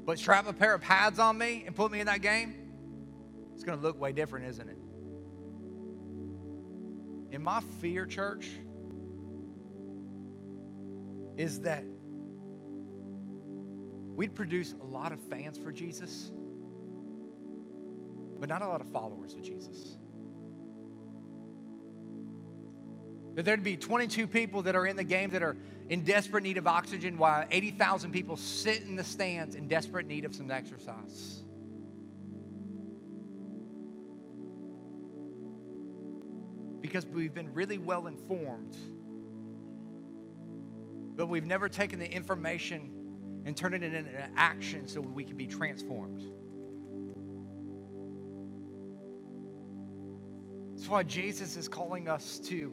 But 0.06 0.20
strap 0.20 0.46
a 0.46 0.52
pair 0.52 0.74
of 0.74 0.82
pads 0.82 1.18
on 1.18 1.38
me 1.38 1.64
and 1.66 1.74
put 1.74 1.90
me 1.90 2.02
in 2.02 2.08
that 2.08 2.22
game, 2.22 2.54
it's 3.54 3.64
going 3.64 3.80
to 3.80 3.84
look 3.84 3.98
way 3.98 4.12
different, 4.12 4.48
isn't 4.48 4.68
it? 4.68 4.78
In 7.32 7.42
my 7.42 7.62
fear, 7.80 8.06
church, 8.06 8.50
is 11.38 11.62
that 11.62 11.86
we'd 14.16 14.36
produce 14.36 14.76
a 14.82 14.86
lot 14.86 15.14
of 15.14 15.22
fans 15.22 15.58
for 15.58 15.72
Jesus, 15.72 16.30
but 18.38 18.50
not 18.50 18.62
a 18.62 18.68
lot 18.68 18.82
of 18.82 18.90
followers 18.90 19.34
of 19.34 19.44
Jesus. 19.44 19.98
That 23.36 23.46
there'd 23.46 23.64
be 23.64 23.78
22 23.78 24.28
people 24.28 24.64
that 24.64 24.76
are 24.76 24.86
in 24.86 24.98
the 24.98 25.06
game 25.06 25.30
that 25.30 25.42
are 25.42 25.56
in 25.90 26.04
desperate 26.04 26.44
need 26.44 26.58
of 26.58 26.68
oxygen, 26.68 27.18
while 27.18 27.46
80,000 27.50 28.12
people 28.12 28.38
sit 28.38 28.84
in 28.84 28.96
the 28.96 29.04
stands 29.04 29.56
in 29.56 29.68
desperate 29.68 30.06
need 30.06 30.24
of 30.24 30.36
some 30.36 30.52
exercise. 30.52 31.44
Because 36.80 37.06
we've 37.08 37.34
been 37.34 37.54
really 37.54 37.80
well 37.80 38.06
informed, 38.08 38.78
but 41.16 41.28
we've 41.28 41.46
never 41.46 41.68
taken 41.68 42.00
the 42.00 42.10
information 42.10 42.92
and 43.46 43.58
turned 43.58 43.76
it 43.76 43.84
into 43.84 44.12
action 44.36 44.88
so 44.88 45.02
we 45.02 45.24
can 45.24 45.38
be 45.38 45.48
transformed. 45.48 46.22
That's 50.76 50.88
why 50.88 51.04
Jesus 51.04 51.58
is 51.58 51.68
calling 51.68 52.08
us 52.08 52.40
to 52.46 52.72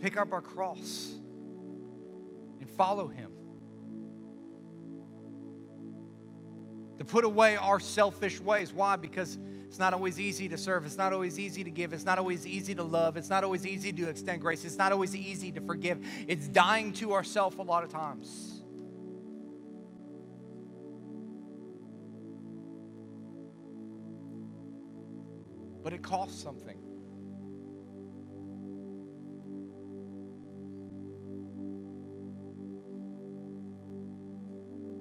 pick 0.00 0.16
up 0.16 0.32
our 0.32 0.40
cross 0.40 1.18
and 2.62 2.70
follow 2.70 3.08
him. 3.08 3.32
To 6.98 7.04
put 7.04 7.24
away 7.24 7.56
our 7.56 7.80
selfish 7.80 8.40
ways. 8.40 8.72
Why? 8.72 8.96
Because 8.96 9.38
it's 9.66 9.78
not 9.78 9.92
always 9.92 10.20
easy 10.20 10.48
to 10.48 10.56
serve. 10.56 10.86
It's 10.86 10.96
not 10.96 11.12
always 11.12 11.38
easy 11.38 11.64
to 11.64 11.70
give. 11.70 11.92
It's 11.92 12.04
not 12.04 12.18
always 12.18 12.46
easy 12.46 12.74
to 12.76 12.84
love. 12.84 13.16
It's 13.16 13.30
not 13.30 13.42
always 13.42 13.66
easy 13.66 13.92
to 13.92 14.08
extend 14.08 14.40
grace. 14.40 14.64
It's 14.64 14.78
not 14.78 14.92
always 14.92 15.16
easy 15.16 15.50
to 15.52 15.60
forgive. 15.60 16.06
It's 16.28 16.46
dying 16.46 16.92
to 16.94 17.12
ourselves 17.14 17.56
a 17.58 17.62
lot 17.62 17.82
of 17.82 17.90
times. 17.90 18.62
but 25.82 25.92
it 25.92 26.00
costs 26.00 26.40
something. 26.40 26.81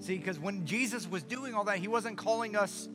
See, 0.02 0.18
because 0.18 0.40
when 0.40 0.66
Jesus 0.66 1.08
was 1.08 1.22
doing 1.22 1.54
all 1.54 1.66
that, 1.66 1.78
he 1.78 1.88
wasn't 1.88 2.18
calling 2.18 2.56
us 2.56 2.90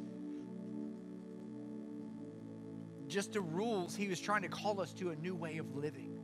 just 3.06 3.34
to 3.34 3.40
rules, 3.40 3.94
he 3.94 4.08
was 4.08 4.18
trying 4.18 4.42
to 4.42 4.48
call 4.48 4.80
us 4.80 4.92
to 4.94 5.10
a 5.10 5.16
new 5.16 5.36
way 5.36 5.58
of 5.58 5.76
living. 5.76 6.18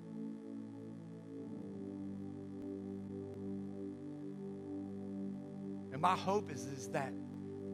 And 5.93 6.01
my 6.01 6.17
hope 6.17 6.51
is, 6.51 6.67
is 6.67 6.89
that 6.89 7.13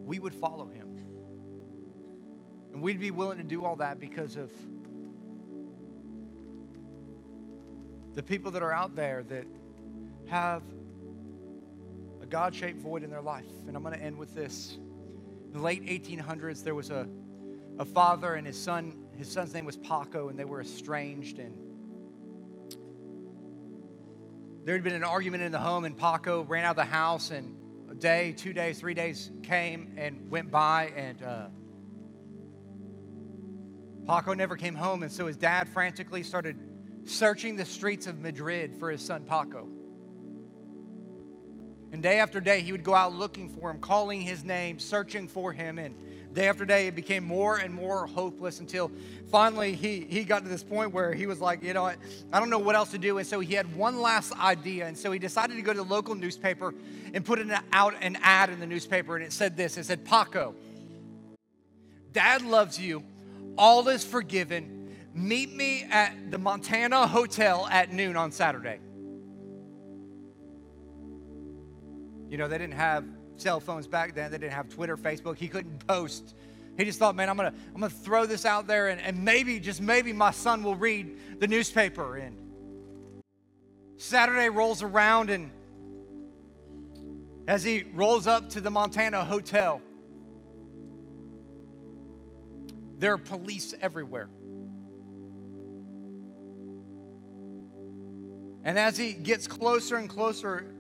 we 0.04 0.18
would 0.18 0.34
follow 0.34 0.66
him. 0.68 0.98
And 2.74 2.82
we'd 2.82 3.00
be 3.00 3.10
willing 3.10 3.38
to 3.38 3.44
do 3.44 3.64
all 3.64 3.76
that 3.76 3.98
because 3.98 4.36
of 4.36 4.52
the 8.12 8.22
people 8.22 8.50
that 8.50 8.62
are 8.62 8.72
out 8.72 8.94
there 8.94 9.22
that 9.28 9.46
have 10.26 10.62
God 12.30 12.54
shaped 12.54 12.80
void 12.80 13.02
in 13.02 13.10
their 13.10 13.22
life. 13.22 13.50
And 13.66 13.76
I'm 13.76 13.82
going 13.82 13.94
to 13.94 14.02
end 14.02 14.18
with 14.18 14.34
this. 14.34 14.78
In 15.46 15.52
the 15.52 15.60
late 15.60 15.84
1800s, 15.84 16.62
there 16.62 16.74
was 16.74 16.90
a, 16.90 17.08
a 17.78 17.84
father 17.84 18.34
and 18.34 18.46
his 18.46 18.60
son. 18.60 18.96
His 19.16 19.30
son's 19.30 19.54
name 19.54 19.64
was 19.64 19.76
Paco, 19.76 20.28
and 20.28 20.38
they 20.38 20.44
were 20.44 20.60
estranged. 20.60 21.38
And 21.38 21.56
there 24.64 24.74
had 24.74 24.84
been 24.84 24.94
an 24.94 25.04
argument 25.04 25.42
in 25.42 25.52
the 25.52 25.58
home, 25.58 25.84
and 25.84 25.96
Paco 25.96 26.42
ran 26.44 26.64
out 26.64 26.72
of 26.72 26.76
the 26.76 26.84
house, 26.84 27.30
and 27.30 27.56
a 27.90 27.94
day, 27.94 28.34
two 28.36 28.52
days, 28.52 28.78
three 28.78 28.94
days 28.94 29.30
came 29.42 29.94
and 29.96 30.30
went 30.30 30.50
by, 30.50 30.92
and 30.94 31.22
uh, 31.22 31.46
Paco 34.06 34.34
never 34.34 34.56
came 34.56 34.74
home, 34.74 35.02
and 35.02 35.10
so 35.10 35.26
his 35.26 35.36
dad 35.36 35.68
frantically 35.70 36.22
started 36.22 36.58
searching 37.04 37.56
the 37.56 37.64
streets 37.64 38.06
of 38.06 38.18
Madrid 38.18 38.74
for 38.78 38.90
his 38.90 39.00
son 39.00 39.24
Paco. 39.24 39.68
And 41.92 42.03
day 42.03 42.18
after 42.18 42.40
day, 42.40 42.61
he 42.61 42.72
would 42.72 42.85
go 42.85 42.94
out 42.94 43.14
looking 43.14 43.48
for 43.48 43.70
him, 43.70 43.79
calling 43.79 44.20
his 44.20 44.44
name, 44.44 44.79
searching 44.79 45.27
for 45.27 45.53
him. 45.53 45.79
And 45.79 45.94
day 46.35 46.48
after 46.48 46.66
day, 46.66 46.87
it 46.87 46.94
became 46.94 47.24
more 47.24 47.57
and 47.57 47.72
more 47.72 48.07
hopeless 48.07 48.61
until 48.61 48.90
finally 49.31 49.74
he, 49.74 50.01
he 50.01 50.24
got 50.24 50.42
to 50.42 50.48
this 50.48 50.62
point 50.62 50.92
where 50.92 51.14
he 51.14 51.27
was 51.27 51.40
like, 51.40 51.62
you 51.62 51.72
know, 51.72 51.87
I, 51.87 51.96
I 52.33 52.40
don't 52.40 52.51
know 52.51 52.59
what 52.59 52.74
else 52.74 52.90
to 52.90 52.98
do. 52.98 53.16
And 53.18 53.27
so 53.27 53.40
he 53.40 53.55
had 53.55 53.74
one 53.74 54.01
last 54.01 54.33
idea. 54.38 54.87
And 54.87 54.98
so 54.98 55.11
he 55.12 55.18
decided 55.18 55.57
to 55.57 55.62
go 55.62 55.72
to 55.72 55.79
the 55.79 55.85
local 55.85 56.14
newspaper 56.14 56.74
and 57.14 57.24
put 57.24 57.38
an, 57.38 57.53
out 57.72 57.94
an 58.03 58.18
ad 58.22 58.51
in 58.51 58.61
the 58.61 58.66
newspaper. 58.66 59.16
And 59.16 59.24
it 59.24 59.33
said 59.33 59.57
this 59.57 59.79
it 59.79 59.85
said, 59.85 60.05
Paco, 60.05 60.55
dad 62.12 62.42
loves 62.42 62.79
you, 62.79 63.03
all 63.57 63.88
is 63.88 64.05
forgiven. 64.05 64.74
Meet 65.14 65.55
me 65.55 65.85
at 65.90 66.31
the 66.31 66.38
Montana 66.38 67.07
Hotel 67.07 67.66
at 67.70 67.92
noon 67.92 68.16
on 68.16 68.31
Saturday. 68.31 68.79
You 72.28 72.36
know, 72.36 72.48
they 72.48 72.58
didn't 72.58 72.74
have 72.74 73.04
cell 73.36 73.60
phones 73.60 73.86
back 73.86 74.14
then. 74.14 74.30
They 74.30 74.38
didn't 74.38 74.52
have 74.52 74.68
Twitter, 74.68 74.96
Facebook. 74.96 75.36
He 75.36 75.48
couldn't 75.48 75.86
post. 75.86 76.34
He 76.76 76.84
just 76.84 76.98
thought, 76.98 77.16
man, 77.16 77.28
I'm 77.28 77.36
gonna, 77.36 77.54
I'm 77.74 77.80
gonna 77.80 77.90
throw 77.90 78.26
this 78.26 78.44
out 78.44 78.66
there 78.66 78.88
and, 78.88 79.00
and 79.00 79.24
maybe, 79.24 79.58
just 79.58 79.80
maybe 79.80 80.12
my 80.12 80.30
son 80.30 80.62
will 80.62 80.76
read 80.76 81.40
the 81.40 81.48
newspaper. 81.48 82.16
And 82.16 82.36
Saturday 83.96 84.48
rolls 84.48 84.82
around 84.82 85.30
and 85.30 85.50
as 87.48 87.64
he 87.64 87.84
rolls 87.94 88.26
up 88.26 88.50
to 88.50 88.60
the 88.60 88.70
Montana 88.70 89.24
hotel, 89.24 89.80
there 92.98 93.14
are 93.14 93.18
police 93.18 93.74
everywhere. 93.80 94.28
And 98.64 98.78
as 98.78 98.98
he 98.98 99.14
gets 99.14 99.46
closer 99.46 99.96
and 99.96 100.08
closer 100.10 100.74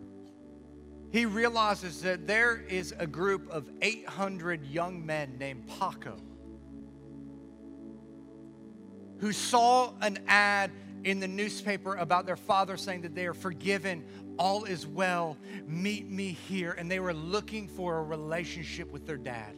he 1.10 1.24
realizes 1.24 2.02
that 2.02 2.26
there 2.26 2.62
is 2.68 2.94
a 2.98 3.06
group 3.06 3.48
of 3.50 3.70
800 3.80 4.64
young 4.66 5.04
men 5.04 5.36
named 5.38 5.66
Paco 5.78 6.16
who 9.18 9.32
saw 9.32 9.92
an 10.00 10.18
ad 10.28 10.70
in 11.04 11.20
the 11.20 11.28
newspaper 11.28 11.96
about 11.96 12.26
their 12.26 12.36
father 12.36 12.76
saying 12.76 13.02
that 13.02 13.14
they 13.14 13.26
are 13.26 13.34
forgiven, 13.34 14.04
all 14.38 14.64
is 14.64 14.86
well, 14.86 15.36
meet 15.66 16.08
me 16.08 16.36
here. 16.48 16.72
And 16.72 16.90
they 16.90 17.00
were 17.00 17.14
looking 17.14 17.68
for 17.68 17.98
a 17.98 18.02
relationship 18.02 18.90
with 18.92 19.06
their 19.06 19.16
dad. 19.16 19.54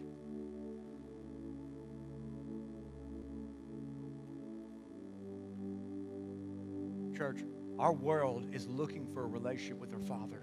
Church, 7.17 7.41
our 7.79 7.93
world 7.93 8.47
is 8.55 8.67
looking 8.67 9.07
for 9.13 9.25
a 9.25 9.27
relationship 9.27 9.79
with 9.79 9.91
their 9.91 10.01
father. 10.01 10.43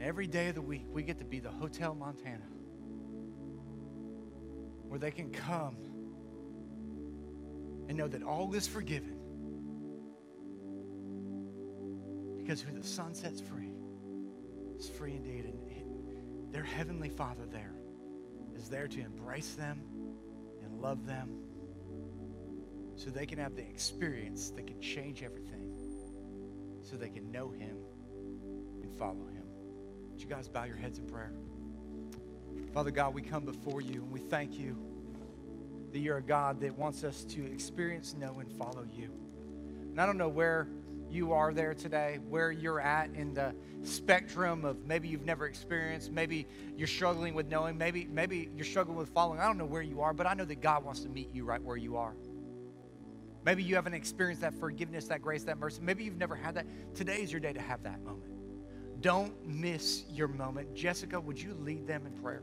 And 0.00 0.08
every 0.08 0.26
day 0.26 0.48
of 0.48 0.54
the 0.54 0.62
week, 0.62 0.86
we 0.90 1.02
get 1.02 1.18
to 1.18 1.26
be 1.26 1.40
the 1.40 1.50
Hotel 1.50 1.94
Montana 1.94 2.46
where 4.88 4.98
they 4.98 5.10
can 5.10 5.30
come 5.30 5.76
and 7.86 7.98
know 7.98 8.08
that 8.08 8.22
all 8.22 8.54
is 8.54 8.66
forgiven. 8.66 9.18
Because 12.38 12.62
who 12.62 12.72
the 12.72 12.82
Son 12.82 13.14
sets 13.14 13.42
free 13.42 13.74
is 14.78 14.88
free 14.88 15.16
indeed. 15.16 15.44
And 15.44 16.50
their 16.50 16.64
Heavenly 16.64 17.10
Father 17.10 17.44
there 17.44 17.74
is 18.56 18.70
there 18.70 18.88
to 18.88 19.00
embrace 19.00 19.52
them 19.52 19.82
and 20.64 20.80
love 20.80 21.04
them 21.04 21.28
so 22.96 23.10
they 23.10 23.26
can 23.26 23.38
have 23.38 23.54
the 23.54 23.68
experience 23.68 24.48
that 24.52 24.66
can 24.66 24.80
change 24.80 25.22
everything, 25.22 25.74
so 26.80 26.96
they 26.96 27.10
can 27.10 27.30
know 27.30 27.50
Him 27.50 27.76
and 28.82 28.98
follow 28.98 29.26
Him. 29.26 29.39
Would 30.20 30.28
you 30.28 30.36
guys 30.36 30.48
bow 30.48 30.64
your 30.64 30.76
heads 30.76 30.98
in 30.98 31.06
prayer? 31.06 31.32
Father 32.74 32.90
God, 32.90 33.14
we 33.14 33.22
come 33.22 33.46
before 33.46 33.80
you 33.80 34.02
and 34.02 34.12
we 34.12 34.20
thank 34.20 34.58
you 34.58 34.76
that 35.92 35.98
you're 35.98 36.18
a 36.18 36.22
God 36.22 36.60
that 36.60 36.76
wants 36.76 37.04
us 37.04 37.24
to 37.24 37.50
experience, 37.50 38.14
know, 38.14 38.38
and 38.38 38.52
follow 38.52 38.84
you. 38.94 39.10
And 39.88 39.98
I 39.98 40.04
don't 40.04 40.18
know 40.18 40.28
where 40.28 40.68
you 41.10 41.32
are 41.32 41.54
there 41.54 41.72
today, 41.72 42.18
where 42.28 42.52
you're 42.52 42.80
at 42.80 43.08
in 43.14 43.32
the 43.32 43.54
spectrum 43.82 44.66
of 44.66 44.84
maybe 44.84 45.08
you've 45.08 45.24
never 45.24 45.46
experienced, 45.46 46.12
maybe 46.12 46.46
you're 46.76 46.86
struggling 46.86 47.32
with 47.32 47.48
knowing, 47.48 47.78
maybe, 47.78 48.06
maybe 48.12 48.50
you're 48.54 48.66
struggling 48.66 48.98
with 48.98 49.08
following. 49.08 49.40
I 49.40 49.46
don't 49.46 49.56
know 49.56 49.64
where 49.64 49.80
you 49.80 50.02
are, 50.02 50.12
but 50.12 50.26
I 50.26 50.34
know 50.34 50.44
that 50.44 50.60
God 50.60 50.84
wants 50.84 51.00
to 51.00 51.08
meet 51.08 51.34
you 51.34 51.46
right 51.46 51.62
where 51.62 51.78
you 51.78 51.96
are. 51.96 52.12
Maybe 53.46 53.62
you 53.62 53.74
haven't 53.74 53.94
experienced 53.94 54.42
that 54.42 54.52
forgiveness, 54.52 55.06
that 55.06 55.22
grace, 55.22 55.44
that 55.44 55.56
mercy. 55.56 55.80
Maybe 55.80 56.04
you've 56.04 56.18
never 56.18 56.34
had 56.34 56.56
that. 56.56 56.66
Today 56.94 57.22
is 57.22 57.32
your 57.32 57.40
day 57.40 57.54
to 57.54 57.60
have 57.62 57.82
that 57.84 58.04
moment. 58.04 58.29
Don't 59.00 59.32
miss 59.46 60.04
your 60.12 60.28
moment. 60.28 60.74
Jessica, 60.74 61.18
would 61.18 61.40
you 61.40 61.54
lead 61.54 61.86
them 61.86 62.06
in 62.06 62.12
prayer? 62.22 62.42